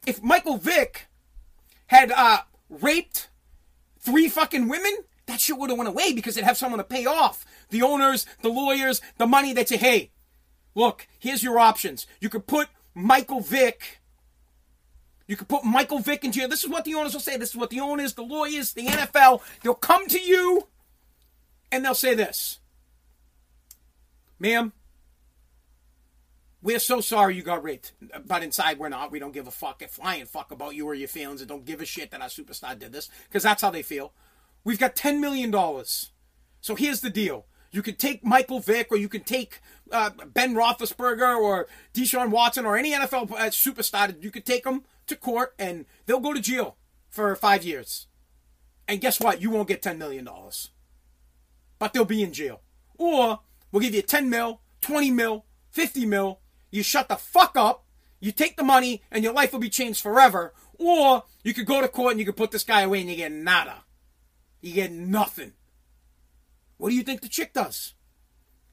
If 0.06 0.22
Michael 0.22 0.56
Vick 0.56 1.06
had 1.86 2.10
uh, 2.10 2.40
raped 2.68 3.28
three 4.00 4.28
fucking 4.28 4.68
women, 4.68 4.92
that 5.26 5.40
shit 5.40 5.56
would 5.56 5.70
have 5.70 5.78
went 5.78 5.88
away 5.88 6.12
because 6.12 6.34
they'd 6.34 6.44
have 6.44 6.56
someone 6.56 6.78
to 6.78 6.84
pay 6.84 7.06
off. 7.06 7.44
The 7.70 7.82
owners, 7.82 8.26
the 8.42 8.48
lawyers, 8.48 9.00
the 9.18 9.26
money. 9.26 9.52
They'd 9.52 9.68
say, 9.68 9.76
hey, 9.76 10.10
look, 10.74 11.06
here's 11.18 11.42
your 11.42 11.58
options. 11.58 12.06
You 12.20 12.28
could 12.28 12.46
put 12.46 12.68
Michael 12.94 13.40
Vick 13.40 14.00
you 15.26 15.36
could 15.36 15.48
put 15.48 15.64
Michael 15.64 15.98
Vick 15.98 16.24
in 16.24 16.32
jail. 16.32 16.48
This 16.48 16.62
is 16.62 16.68
what 16.68 16.84
the 16.84 16.94
owners 16.94 17.14
will 17.14 17.20
say. 17.20 17.38
This 17.38 17.50
is 17.50 17.56
what 17.56 17.70
the 17.70 17.80
owners, 17.80 18.12
the 18.12 18.22
lawyers, 18.22 18.74
the 18.74 18.86
NFL, 18.86 19.40
they'll 19.62 19.74
come 19.74 20.06
to 20.08 20.20
you 20.20 20.68
and 21.70 21.84
they'll 21.84 21.94
say 21.94 22.14
this 22.14 22.58
Ma'am, 24.38 24.72
we're 26.62 26.78
so 26.78 27.00
sorry 27.00 27.34
you 27.34 27.42
got 27.42 27.62
raped. 27.62 27.92
But 28.24 28.42
inside, 28.42 28.78
we're 28.78 28.88
not. 28.88 29.10
We 29.10 29.18
don't 29.18 29.32
give 29.32 29.48
a 29.48 29.50
fuck, 29.50 29.82
flying 29.88 30.26
fuck 30.26 30.50
about 30.52 30.74
you 30.74 30.86
or 30.86 30.94
your 30.94 31.08
feelings 31.08 31.40
and 31.40 31.48
don't 31.48 31.64
give 31.64 31.80
a 31.80 31.84
shit 31.84 32.10
that 32.12 32.22
our 32.22 32.28
superstar 32.28 32.78
did 32.78 32.92
this 32.92 33.10
because 33.28 33.42
that's 33.42 33.62
how 33.62 33.70
they 33.70 33.82
feel. 33.82 34.12
We've 34.64 34.78
got 34.78 34.94
$10 34.94 35.18
million. 35.20 35.52
So 36.60 36.74
here's 36.76 37.00
the 37.00 37.10
deal. 37.10 37.46
You 37.72 37.82
can 37.82 37.96
take 37.96 38.24
Michael 38.24 38.60
Vick 38.60 38.88
or 38.90 38.96
you 38.96 39.08
can 39.08 39.24
take 39.24 39.60
uh, 39.90 40.10
Ben 40.26 40.54
Roethlisberger 40.54 41.36
or 41.36 41.66
Deshaun 41.94 42.28
Watson 42.28 42.66
or 42.66 42.76
any 42.76 42.92
NFL 42.92 43.32
uh, 43.32 43.46
superstar. 43.46 44.22
You 44.22 44.30
could 44.30 44.44
take 44.44 44.64
them 44.64 44.84
to 45.06 45.16
court 45.16 45.54
and 45.58 45.86
they'll 46.06 46.20
go 46.20 46.34
to 46.34 46.40
jail 46.40 46.76
for 47.08 47.34
five 47.34 47.64
years. 47.64 48.06
And 48.86 49.00
guess 49.00 49.20
what? 49.20 49.40
You 49.40 49.50
won't 49.50 49.68
get 49.68 49.82
$10 49.82 49.96
million. 49.96 50.28
But 51.78 51.92
they'll 51.92 52.04
be 52.04 52.22
in 52.22 52.32
jail. 52.32 52.60
Or 52.98 53.40
we'll 53.72 53.82
give 53.82 53.94
you 53.94 54.02
10 54.02 54.28
mil, 54.28 54.60
20 54.82 55.10
mil, 55.10 55.46
50 55.70 56.06
mil. 56.06 56.40
You 56.72 56.82
shut 56.82 57.08
the 57.08 57.14
fuck 57.14 57.56
up. 57.56 57.84
You 58.18 58.32
take 58.32 58.56
the 58.56 58.64
money 58.64 59.02
and 59.12 59.22
your 59.22 59.32
life 59.32 59.52
will 59.52 59.60
be 59.60 59.70
changed 59.70 60.02
forever. 60.02 60.52
Or 60.74 61.22
you 61.44 61.54
could 61.54 61.66
go 61.66 61.80
to 61.80 61.86
court 61.86 62.12
and 62.12 62.18
you 62.18 62.26
could 62.26 62.36
put 62.36 62.50
this 62.50 62.64
guy 62.64 62.80
away 62.80 63.00
and 63.00 63.08
you 63.08 63.14
get 63.14 63.30
nada. 63.30 63.84
You 64.60 64.74
get 64.74 64.90
nothing. 64.90 65.52
What 66.78 66.88
do 66.88 66.96
you 66.96 67.04
think 67.04 67.20
the 67.20 67.28
chick 67.28 67.52
does? 67.52 67.94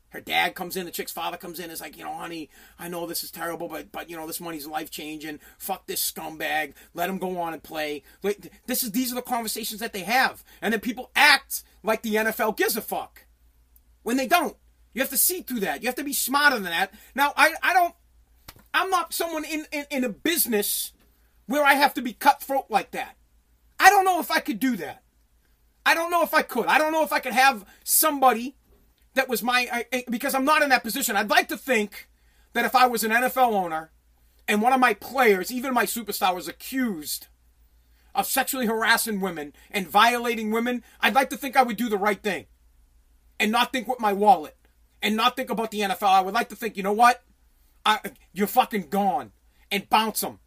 her 0.10 0.22
dad 0.22 0.56
comes 0.56 0.76
in, 0.76 0.86
the 0.86 0.92
chick's 0.92 1.12
father 1.12 1.38
comes 1.38 1.60
in, 1.60 1.70
is 1.70 1.82
like, 1.82 1.98
you 1.98 2.04
know, 2.04 2.14
honey, 2.14 2.50
I 2.78 2.88
know 2.88 3.06
this 3.06 3.24
is 3.24 3.32
terrible, 3.32 3.68
but 3.68 3.92
but 3.92 4.10
you 4.10 4.18
know, 4.18 4.28
this 4.28 4.42
money's 4.42 4.68
life 4.68 4.90
changing. 4.90 5.40
Fuck 5.58 5.86
this 5.86 6.12
scumbag. 6.12 6.74
Let 6.94 7.10
him 7.10 7.20
go 7.20 7.40
on 7.40 7.54
and 7.54 7.64
play. 7.64 8.04
Like, 8.24 8.52
this 8.66 8.84
is 8.84 8.92
these 8.92 9.12
are 9.12 9.16
the 9.16 9.22
conversations 9.22 9.80
that 9.80 9.94
they 9.94 10.02
have, 10.02 10.44
and 10.62 10.74
then 10.74 10.82
people 10.82 11.12
act 11.16 11.64
like 11.84 12.02
the 12.02 12.16
NFL 12.16 12.58
gives 12.58 12.76
a 12.76 12.82
fuck 12.82 13.26
when 14.04 14.18
they 14.18 14.28
don't. 14.28 14.58
You 14.94 15.02
have 15.02 15.10
to 15.10 15.18
see 15.18 15.42
through 15.42 15.62
that. 15.62 15.82
You 15.82 15.88
have 15.88 15.96
to 15.96 16.04
be 16.04 16.14
smarter 16.14 16.56
than 16.56 16.66
that. 16.66 16.94
Now, 17.16 17.34
I 17.36 17.54
I 17.62 17.74
don't. 17.74 17.96
I'm 18.74 18.90
not 18.90 19.14
someone 19.14 19.46
in, 19.46 19.66
in, 19.72 19.86
in 19.90 20.04
a 20.04 20.10
business 20.10 20.94
where 21.48 21.64
I 21.64 21.74
have 21.74 21.96
to 21.96 22.02
be 22.02 22.14
cutthroat 22.14 22.66
like 22.70 22.92
that. 22.92 23.16
I 23.80 23.90
don't 23.90 24.06
know 24.06 24.20
if 24.20 24.30
I 24.30 24.40
could 24.40 24.60
do 24.60 24.76
that. 24.78 25.04
I 25.86 25.96
don't 25.96 26.12
know 26.12 26.22
if 26.22 26.34
I 26.34 26.44
could. 26.44 26.68
I 26.68 26.78
don't 26.78 26.92
know 26.92 27.04
if 27.04 27.12
I 27.12 27.20
could 27.20 27.34
have 27.34 27.66
somebody 27.84 28.56
that 29.16 29.28
was 29.28 29.42
my 29.42 29.68
I, 29.92 30.04
because 30.10 30.36
I'm 30.36 30.46
not 30.46 30.62
in 30.62 30.70
that 30.70 30.84
position. 30.84 31.16
I'd 31.16 31.30
like 31.30 31.48
to 31.48 31.58
think 31.58 32.10
that 32.54 32.66
if 32.66 32.76
I 32.76 32.86
was 32.86 33.04
an 33.04 33.12
NFL 33.12 33.54
owner 33.54 33.92
and 34.48 34.62
one 34.62 34.74
of 34.74 34.80
my 34.80 34.94
players, 34.94 35.52
even 35.52 35.74
my 35.74 35.86
superstar, 35.86 36.36
was 36.36 36.48
accused 36.48 37.28
of 38.14 38.28
sexually 38.28 38.66
harassing 38.66 39.22
women 39.22 39.54
and 39.72 39.88
violating 39.88 40.52
women, 40.52 40.84
I'd 41.00 41.16
like 41.16 41.30
to 41.32 41.38
think 41.38 41.56
I 41.56 41.64
would 41.64 41.78
do 41.78 41.90
the 41.90 41.98
right 41.98 42.22
thing 42.22 42.46
and 43.40 43.52
not 43.52 43.72
think 43.72 43.88
with 43.88 44.00
my 44.00 44.14
wallet 44.14 44.56
and 45.02 45.16
not 45.16 45.36
think 45.36 45.50
about 45.50 45.72
the 45.72 45.82
NFL. 45.82 46.08
I 46.08 46.22
would 46.22 46.34
like 46.34 46.50
to 46.50 46.56
think, 46.56 46.78
you 46.78 46.84
know 46.84 46.94
what? 46.94 47.24
I, 47.86 48.00
you're 48.34 48.48
fucking 48.48 48.90
gone 48.90 49.32
and 49.72 49.90
bounce 49.90 50.22
them. 50.22 50.40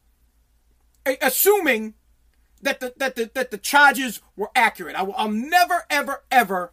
Assuming 1.21 1.95
that 2.61 2.81
the, 2.81 2.95
that 2.97 3.17
the, 3.17 3.31
that 3.35 3.51
the 3.51 3.59
charges 3.59 4.21
were 4.37 4.51
accurate. 4.55 4.95
I 4.95 5.03
will, 5.03 5.15
I'll 5.17 5.31
never, 5.31 5.85
ever, 5.91 6.23
ever, 6.31 6.73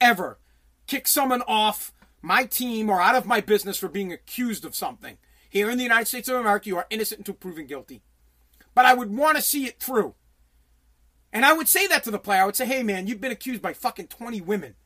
ever 0.00 0.38
kick 0.86 1.08
someone 1.08 1.42
off 1.42 1.92
my 2.22 2.44
team 2.44 2.88
or 2.88 3.00
out 3.00 3.16
of 3.16 3.26
my 3.26 3.40
business 3.40 3.76
for 3.76 3.88
being 3.88 4.12
accused 4.12 4.64
of 4.64 4.74
something. 4.74 5.18
Here 5.50 5.70
in 5.70 5.76
the 5.76 5.84
United 5.84 6.06
States 6.06 6.28
of 6.28 6.36
America, 6.36 6.68
you 6.68 6.76
are 6.76 6.86
innocent 6.90 7.20
until 7.20 7.34
proven 7.34 7.66
guilty. 7.66 8.02
But 8.74 8.86
I 8.86 8.94
would 8.94 9.14
want 9.14 9.36
to 9.36 9.42
see 9.42 9.66
it 9.66 9.78
through. 9.78 10.14
And 11.32 11.44
I 11.44 11.52
would 11.52 11.68
say 11.68 11.86
that 11.88 12.04
to 12.04 12.10
the 12.10 12.18
player. 12.18 12.42
I 12.42 12.46
would 12.46 12.56
say, 12.56 12.66
hey, 12.66 12.82
man, 12.82 13.06
you've 13.06 13.20
been 13.20 13.32
accused 13.32 13.60
by 13.60 13.72
fucking 13.72 14.06
20 14.06 14.40
women. 14.40 14.76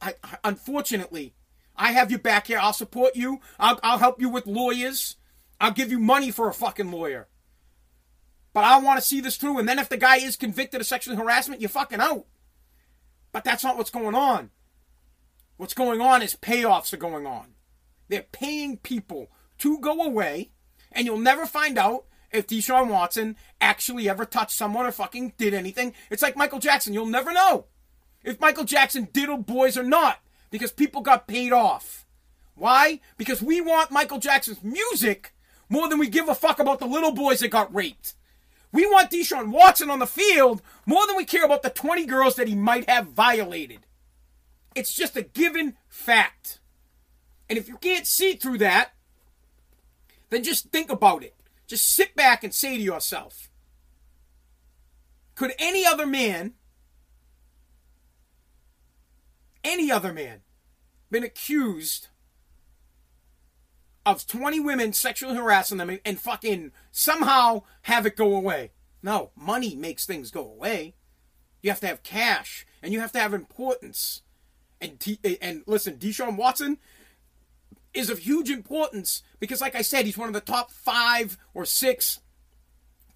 I, 0.00 0.14
I 0.22 0.38
unfortunately, 0.44 1.34
I 1.76 1.92
have 1.92 2.10
you 2.10 2.18
back 2.18 2.46
here. 2.46 2.58
I'll 2.58 2.72
support 2.72 3.16
you. 3.16 3.40
I'll, 3.58 3.78
I'll 3.82 3.98
help 3.98 4.20
you 4.20 4.28
with 4.28 4.46
lawyers. 4.46 5.16
I'll 5.60 5.72
give 5.72 5.90
you 5.90 5.98
money 5.98 6.30
for 6.30 6.48
a 6.48 6.54
fucking 6.54 6.90
lawyer. 6.90 7.28
But 8.52 8.64
I 8.64 8.78
want 8.78 8.98
to 8.98 9.06
see 9.06 9.20
this 9.20 9.36
through. 9.36 9.58
And 9.58 9.68
then 9.68 9.78
if 9.78 9.88
the 9.88 9.96
guy 9.96 10.16
is 10.16 10.36
convicted 10.36 10.80
of 10.80 10.86
sexual 10.86 11.16
harassment, 11.16 11.60
you're 11.60 11.68
fucking 11.68 12.00
out. 12.00 12.26
But 13.32 13.44
that's 13.44 13.62
not 13.62 13.76
what's 13.76 13.90
going 13.90 14.14
on. 14.14 14.50
What's 15.58 15.74
going 15.74 16.00
on 16.00 16.22
is 16.22 16.34
payoffs 16.34 16.92
are 16.92 16.98
going 16.98 17.26
on. 17.26 17.54
They're 18.08 18.22
paying 18.22 18.78
people 18.78 19.30
to 19.58 19.78
go 19.80 20.02
away, 20.02 20.50
and 20.92 21.06
you'll 21.06 21.18
never 21.18 21.46
find 21.46 21.78
out 21.78 22.04
if 22.30 22.46
Deshaun 22.46 22.88
Watson 22.88 23.36
actually 23.60 24.08
ever 24.08 24.24
touched 24.24 24.56
someone 24.56 24.86
or 24.86 24.92
fucking 24.92 25.34
did 25.38 25.54
anything. 25.54 25.94
It's 26.10 26.22
like 26.22 26.36
Michael 26.36 26.58
Jackson. 26.58 26.94
You'll 26.94 27.06
never 27.06 27.32
know 27.32 27.66
if 28.22 28.40
Michael 28.40 28.64
Jackson 28.64 29.08
diddled 29.12 29.46
boys 29.46 29.76
or 29.78 29.82
not 29.82 30.20
because 30.56 30.72
people 30.72 31.02
got 31.02 31.28
paid 31.28 31.52
off. 31.52 32.06
Why? 32.54 33.00
Because 33.18 33.42
we 33.42 33.60
want 33.60 33.90
Michael 33.90 34.18
Jackson's 34.18 34.64
music 34.64 35.34
more 35.68 35.86
than 35.86 35.98
we 35.98 36.08
give 36.08 36.30
a 36.30 36.34
fuck 36.34 36.58
about 36.58 36.78
the 36.78 36.86
little 36.86 37.12
boys 37.12 37.40
that 37.40 37.48
got 37.48 37.74
raped. 37.74 38.14
We 38.72 38.86
want 38.86 39.10
Deshaun 39.10 39.50
Watson 39.50 39.90
on 39.90 39.98
the 39.98 40.06
field 40.06 40.62
more 40.86 41.06
than 41.06 41.16
we 41.16 41.26
care 41.26 41.44
about 41.44 41.62
the 41.62 41.68
20 41.68 42.06
girls 42.06 42.36
that 42.36 42.48
he 42.48 42.54
might 42.54 42.88
have 42.88 43.08
violated. 43.08 43.80
It's 44.74 44.94
just 44.94 45.14
a 45.14 45.22
given 45.22 45.76
fact. 45.88 46.60
And 47.50 47.58
if 47.58 47.68
you 47.68 47.76
can't 47.76 48.06
see 48.06 48.34
through 48.34 48.58
that, 48.58 48.92
then 50.30 50.42
just 50.42 50.70
think 50.70 50.90
about 50.90 51.22
it. 51.22 51.34
Just 51.66 51.94
sit 51.94 52.16
back 52.16 52.42
and 52.42 52.54
say 52.54 52.78
to 52.78 52.82
yourself 52.82 53.50
Could 55.34 55.52
any 55.58 55.84
other 55.84 56.06
man, 56.06 56.54
any 59.62 59.90
other 59.90 60.14
man, 60.14 60.40
been 61.16 61.24
accused 61.24 62.08
of 64.04 64.26
20 64.26 64.60
women 64.60 64.92
sexually 64.92 65.34
harassing 65.34 65.78
them 65.78 65.88
and, 65.88 66.00
and 66.04 66.20
fucking 66.20 66.72
somehow 66.92 67.62
have 67.82 68.04
it 68.04 68.16
go 68.16 68.36
away? 68.36 68.72
No, 69.02 69.30
money 69.34 69.74
makes 69.74 70.04
things 70.04 70.30
go 70.30 70.44
away. 70.44 70.94
You 71.62 71.70
have 71.70 71.80
to 71.80 71.86
have 71.86 72.02
cash 72.02 72.66
and 72.82 72.92
you 72.92 73.00
have 73.00 73.12
to 73.12 73.18
have 73.18 73.32
importance. 73.32 74.20
And 74.78 75.00
T- 75.00 75.18
and 75.40 75.62
listen, 75.66 75.96
Deshaun 75.96 76.36
Watson 76.36 76.76
is 77.94 78.10
of 78.10 78.18
huge 78.18 78.50
importance 78.50 79.22
because, 79.40 79.62
like 79.62 79.74
I 79.74 79.80
said, 79.80 80.04
he's 80.04 80.18
one 80.18 80.28
of 80.28 80.34
the 80.34 80.40
top 80.40 80.70
five 80.70 81.38
or 81.54 81.64
six 81.64 82.20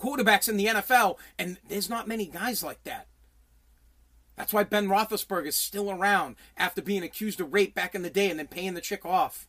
quarterbacks 0.01 0.49
in 0.49 0.57
the 0.57 0.67
NFL, 0.67 1.19
and 1.39 1.59
there's 1.69 1.91
not 1.91 2.09
many 2.09 2.25
guys 2.25 2.65
like 2.65 2.83
that. 2.85 3.09
That's 4.37 4.53
why 4.53 4.65
Ben 4.65 4.89
Roethlisberger 4.89 5.47
is 5.47 5.57
still 5.57 5.91
around 5.91 6.37
after 6.57 6.81
being 6.81 7.03
accused 7.03 7.41
of 7.41 7.53
rape 7.53 7.75
back 7.75 7.95
in 7.95 8.03
the 8.03 8.11
day 8.11 8.31
and 8.31 8.39
then 8.39 8.49
paying 8.49 8.75
the 8.75 8.81
chick 8.81 9.05
off. 9.05 9.49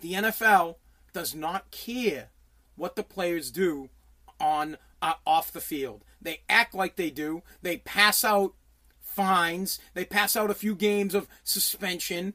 The 0.00 0.12
NFL 0.12 0.76
does 1.12 1.34
not 1.34 1.70
care 1.70 2.28
what 2.76 2.96
the 2.96 3.02
players 3.02 3.50
do 3.50 3.90
on 4.38 4.76
uh, 5.02 5.14
off 5.26 5.52
the 5.52 5.60
field. 5.60 6.04
They 6.20 6.40
act 6.48 6.74
like 6.74 6.96
they 6.96 7.10
do. 7.10 7.42
They 7.62 7.78
pass 7.78 8.24
out 8.24 8.54
fines. 9.00 9.78
They 9.94 10.04
pass 10.04 10.36
out 10.36 10.50
a 10.50 10.54
few 10.54 10.74
games 10.74 11.14
of 11.14 11.28
suspension. 11.42 12.34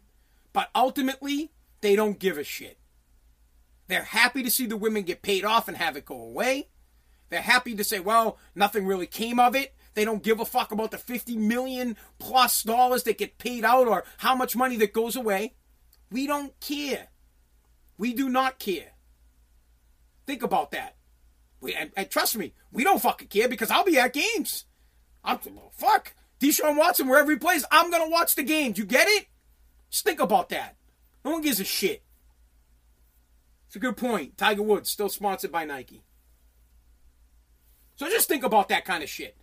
But 0.53 0.69
ultimately, 0.73 1.51
they 1.81 1.95
don't 1.95 2.19
give 2.19 2.37
a 2.37 2.43
shit. 2.43 2.77
They're 3.87 4.03
happy 4.03 4.43
to 4.43 4.51
see 4.51 4.65
the 4.65 4.77
women 4.77 5.03
get 5.03 5.21
paid 5.21 5.43
off 5.43 5.67
and 5.67 5.77
have 5.77 5.97
it 5.97 6.05
go 6.05 6.21
away. 6.21 6.67
They're 7.29 7.41
happy 7.41 7.75
to 7.75 7.83
say, 7.83 7.99
well, 7.99 8.37
nothing 8.55 8.85
really 8.85 9.07
came 9.07 9.39
of 9.39 9.55
it. 9.55 9.73
They 9.99 10.05
don't 10.05 10.23
give 10.23 10.39
a 10.39 10.45
fuck 10.45 10.71
about 10.71 10.91
the 10.91 10.97
50 10.97 11.35
million 11.35 11.97
plus 12.19 12.63
dollars 12.63 13.03
that 13.03 13.17
get 13.17 13.37
paid 13.37 13.65
out 13.65 13.85
or 13.85 14.05
how 14.19 14.33
much 14.33 14.55
money 14.55 14.77
that 14.77 14.93
goes 14.93 15.17
away. 15.17 15.55
We 16.09 16.25
don't 16.25 16.57
care. 16.61 17.09
We 17.97 18.13
do 18.13 18.29
not 18.29 18.59
care. 18.59 18.93
Think 20.25 20.41
about 20.41 20.71
that. 20.71 20.95
We, 21.59 21.75
and, 21.75 21.91
and 21.97 22.09
trust 22.09 22.37
me, 22.37 22.53
we 22.71 22.85
don't 22.85 23.01
fucking 23.01 23.27
care 23.27 23.49
because 23.49 23.71
I'll 23.71 23.83
be 23.83 23.99
at 23.99 24.13
games. 24.13 24.63
I'm 25.21 25.37
well, 25.51 25.73
fuck. 25.75 26.13
Deshaun 26.39 26.77
Watson, 26.77 27.09
wherever 27.09 27.29
he 27.29 27.37
plays, 27.37 27.65
I'm 27.69 27.91
gonna 27.91 28.09
watch 28.09 28.35
the 28.35 28.43
games. 28.43 28.77
You 28.77 28.85
get 28.85 29.09
it? 29.09 29.25
Just 29.89 30.05
think 30.05 30.21
about 30.21 30.47
that. 30.47 30.77
No 31.25 31.31
one 31.31 31.41
gives 31.41 31.59
a 31.59 31.65
shit. 31.65 32.03
It's 33.67 33.75
a 33.75 33.79
good 33.79 33.97
point. 33.97 34.37
Tiger 34.37 34.63
Woods, 34.63 34.89
still 34.89 35.09
sponsored 35.09 35.51
by 35.51 35.65
Nike. 35.65 36.03
So 37.97 38.07
just 38.07 38.29
think 38.29 38.45
about 38.45 38.69
that 38.69 38.85
kind 38.85 39.03
of 39.03 39.09
shit. 39.09 39.35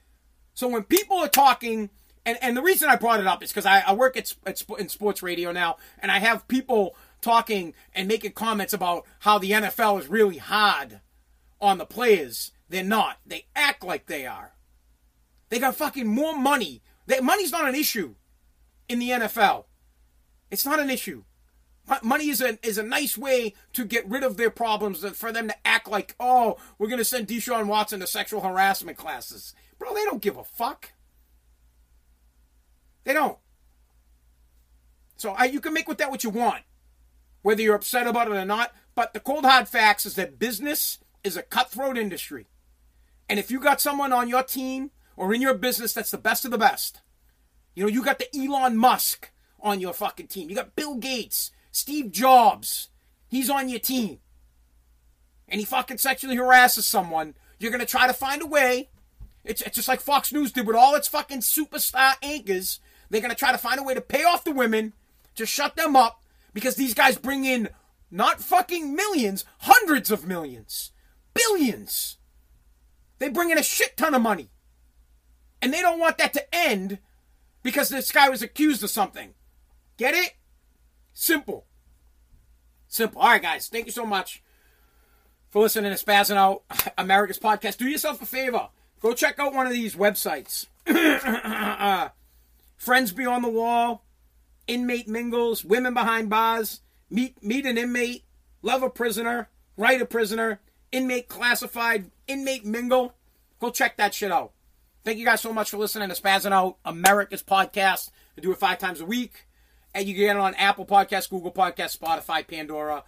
So 0.56 0.68
when 0.68 0.84
people 0.84 1.18
are 1.18 1.28
talking, 1.28 1.90
and, 2.24 2.38
and 2.40 2.56
the 2.56 2.62
reason 2.62 2.88
I 2.88 2.96
brought 2.96 3.20
it 3.20 3.26
up 3.26 3.42
is 3.42 3.50
because 3.50 3.66
I, 3.66 3.80
I, 3.80 3.92
work 3.92 4.16
at, 4.16 4.34
at, 4.46 4.64
in 4.78 4.88
sports 4.88 5.22
radio 5.22 5.52
now, 5.52 5.76
and 5.98 6.10
I 6.10 6.18
have 6.18 6.48
people 6.48 6.96
talking 7.20 7.74
and 7.94 8.08
making 8.08 8.32
comments 8.32 8.72
about 8.72 9.04
how 9.20 9.36
the 9.38 9.50
NFL 9.50 10.00
is 10.00 10.08
really 10.08 10.38
hard 10.38 11.00
on 11.60 11.76
the 11.76 11.84
players. 11.84 12.52
They're 12.70 12.82
not. 12.82 13.18
They 13.26 13.44
act 13.54 13.84
like 13.84 14.06
they 14.06 14.24
are. 14.24 14.54
They 15.50 15.58
got 15.58 15.76
fucking 15.76 16.06
more 16.06 16.36
money. 16.36 16.82
That 17.06 17.22
money's 17.22 17.52
not 17.52 17.68
an 17.68 17.74
issue 17.74 18.14
in 18.88 18.98
the 18.98 19.10
NFL. 19.10 19.66
It's 20.50 20.64
not 20.64 20.80
an 20.80 20.88
issue. 20.88 21.24
Money 22.02 22.30
is 22.30 22.40
a 22.40 22.58
is 22.66 22.78
a 22.78 22.82
nice 22.82 23.16
way 23.16 23.54
to 23.72 23.84
get 23.84 24.08
rid 24.08 24.24
of 24.24 24.36
their 24.36 24.50
problems 24.50 25.04
uh, 25.04 25.10
for 25.10 25.30
them 25.32 25.48
to 25.48 25.54
act 25.66 25.88
like, 25.88 26.16
oh, 26.18 26.56
we're 26.78 26.88
gonna 26.88 27.04
send 27.04 27.28
Deshaun 27.28 27.66
Watson 27.66 28.00
to 28.00 28.06
sexual 28.06 28.40
harassment 28.40 28.98
classes. 28.98 29.54
Bro, 29.78 29.94
they 29.94 30.04
don't 30.04 30.22
give 30.22 30.36
a 30.36 30.44
fuck. 30.44 30.92
They 33.04 33.12
don't. 33.12 33.38
So 35.16 35.30
I, 35.30 35.44
you 35.44 35.60
can 35.60 35.72
make 35.72 35.86
with 35.86 35.98
that 35.98 36.10
what 36.10 36.24
you 36.24 36.30
want, 36.30 36.62
whether 37.42 37.62
you're 37.62 37.76
upset 37.76 38.06
about 38.06 38.28
it 38.28 38.34
or 38.34 38.44
not. 38.44 38.74
But 38.94 39.14
the 39.14 39.20
cold 39.20 39.44
hard 39.44 39.68
facts 39.68 40.06
is 40.06 40.16
that 40.16 40.38
business 40.38 40.98
is 41.22 41.36
a 41.36 41.42
cutthroat 41.42 41.96
industry, 41.96 42.48
and 43.28 43.38
if 43.38 43.50
you 43.50 43.60
got 43.60 43.80
someone 43.80 44.12
on 44.12 44.28
your 44.28 44.42
team 44.42 44.90
or 45.16 45.32
in 45.32 45.40
your 45.40 45.54
business 45.54 45.92
that's 45.92 46.10
the 46.10 46.18
best 46.18 46.44
of 46.44 46.50
the 46.50 46.58
best, 46.58 47.00
you 47.76 47.84
know 47.84 47.88
you 47.88 48.02
got 48.02 48.18
the 48.18 48.28
Elon 48.36 48.76
Musk 48.76 49.30
on 49.60 49.80
your 49.80 49.92
fucking 49.92 50.26
team. 50.26 50.50
You 50.50 50.56
got 50.56 50.74
Bill 50.74 50.96
Gates. 50.96 51.52
Steve 51.76 52.10
Jobs, 52.10 52.88
he's 53.28 53.50
on 53.50 53.68
your 53.68 53.78
team, 53.78 54.20
and 55.46 55.60
he 55.60 55.66
fucking 55.66 55.98
sexually 55.98 56.34
harasses 56.34 56.86
someone, 56.86 57.34
you're 57.58 57.70
gonna 57.70 57.84
try 57.84 58.06
to 58.06 58.14
find 58.14 58.40
a 58.40 58.46
way. 58.46 58.88
It's, 59.44 59.60
it's 59.60 59.76
just 59.76 59.86
like 59.86 60.00
Fox 60.00 60.32
News 60.32 60.52
did 60.52 60.66
with 60.66 60.74
all 60.74 60.94
its 60.94 61.06
fucking 61.06 61.40
superstar 61.40 62.14
anchors. 62.22 62.80
They're 63.10 63.20
gonna 63.20 63.34
try 63.34 63.52
to 63.52 63.58
find 63.58 63.78
a 63.78 63.82
way 63.82 63.92
to 63.92 64.00
pay 64.00 64.24
off 64.24 64.42
the 64.42 64.52
women, 64.52 64.94
to 65.34 65.44
shut 65.44 65.76
them 65.76 65.96
up, 65.96 66.22
because 66.54 66.76
these 66.76 66.94
guys 66.94 67.18
bring 67.18 67.44
in 67.44 67.68
not 68.10 68.40
fucking 68.40 68.94
millions, 68.94 69.44
hundreds 69.58 70.10
of 70.10 70.26
millions, 70.26 70.92
billions. 71.34 72.16
They 73.18 73.28
bring 73.28 73.50
in 73.50 73.58
a 73.58 73.62
shit 73.62 73.98
ton 73.98 74.14
of 74.14 74.22
money. 74.22 74.48
And 75.60 75.74
they 75.74 75.82
don't 75.82 76.00
want 76.00 76.16
that 76.18 76.32
to 76.32 76.54
end 76.54 77.00
because 77.62 77.90
this 77.90 78.12
guy 78.12 78.30
was 78.30 78.40
accused 78.40 78.82
of 78.82 78.88
something. 78.88 79.34
Get 79.98 80.14
it? 80.14 80.32
Simple. 81.18 81.64
Simple. 82.88 83.22
All 83.22 83.28
right, 83.28 83.40
guys. 83.40 83.68
Thank 83.68 83.86
you 83.86 83.92
so 83.92 84.04
much 84.04 84.42
for 85.48 85.62
listening 85.62 85.96
to 85.96 86.04
Spazzing 86.04 86.36
Out 86.36 86.62
America's 86.98 87.38
podcast. 87.38 87.78
Do 87.78 87.88
yourself 87.88 88.20
a 88.20 88.26
favor. 88.26 88.68
Go 89.00 89.14
check 89.14 89.38
out 89.38 89.54
one 89.54 89.66
of 89.66 89.72
these 89.72 89.96
websites. 89.96 90.66
uh, 90.86 92.10
Friends 92.76 93.12
Beyond 93.12 93.44
the 93.44 93.48
Wall, 93.48 94.04
Inmate 94.66 95.08
Mingles, 95.08 95.64
Women 95.64 95.94
Behind 95.94 96.28
Bars, 96.28 96.82
Meet 97.08 97.42
Meet 97.42 97.64
an 97.64 97.78
Inmate, 97.78 98.24
Love 98.60 98.82
a 98.82 98.90
Prisoner, 98.90 99.48
Write 99.78 100.02
a 100.02 100.06
Prisoner, 100.06 100.60
Inmate 100.92 101.28
Classified, 101.28 102.10
Inmate 102.28 102.66
Mingle. 102.66 103.14
Go 103.58 103.70
check 103.70 103.96
that 103.96 104.12
shit 104.12 104.30
out. 104.30 104.52
Thank 105.02 105.18
you 105.18 105.24
guys 105.24 105.40
so 105.40 105.54
much 105.54 105.70
for 105.70 105.78
listening 105.78 106.10
to 106.10 106.14
Spazzing 106.14 106.52
Out 106.52 106.76
America's 106.84 107.42
podcast. 107.42 108.10
I 108.36 108.42
do 108.42 108.52
it 108.52 108.58
five 108.58 108.78
times 108.78 109.00
a 109.00 109.06
week. 109.06 109.45
And 109.96 110.06
you 110.06 110.14
can 110.14 110.24
get 110.24 110.36
it 110.36 110.40
on 110.40 110.54
Apple 110.56 110.84
Podcasts, 110.84 111.30
Google 111.30 111.50
Podcasts, 111.50 111.96
Spotify, 111.96 112.46
Pandora, 112.46 113.02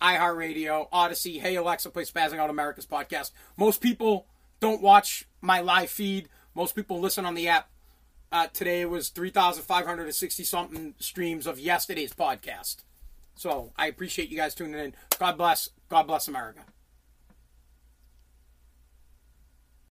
iHeartRadio, 0.00 0.88
Odyssey. 0.90 1.38
Hey 1.38 1.54
Alexa, 1.54 1.88
play 1.90 2.02
Spazzing 2.02 2.40
Out 2.40 2.50
America's 2.50 2.84
podcast. 2.84 3.30
Most 3.56 3.80
people 3.80 4.26
don't 4.58 4.82
watch 4.82 5.24
my 5.40 5.60
live 5.60 5.88
feed. 5.88 6.28
Most 6.56 6.74
people 6.74 6.98
listen 6.98 7.24
on 7.24 7.36
the 7.36 7.46
app. 7.46 7.70
Uh, 8.32 8.48
today 8.48 8.80
it 8.80 8.90
was 8.90 9.10
3,560 9.10 10.42
something 10.42 10.94
streams 10.98 11.46
of 11.46 11.60
yesterday's 11.60 12.12
podcast. 12.12 12.78
So 13.36 13.70
I 13.76 13.86
appreciate 13.86 14.28
you 14.28 14.36
guys 14.36 14.56
tuning 14.56 14.80
in. 14.80 14.94
God 15.20 15.38
bless. 15.38 15.70
God 15.88 16.08
bless 16.08 16.26
America. 16.26 16.62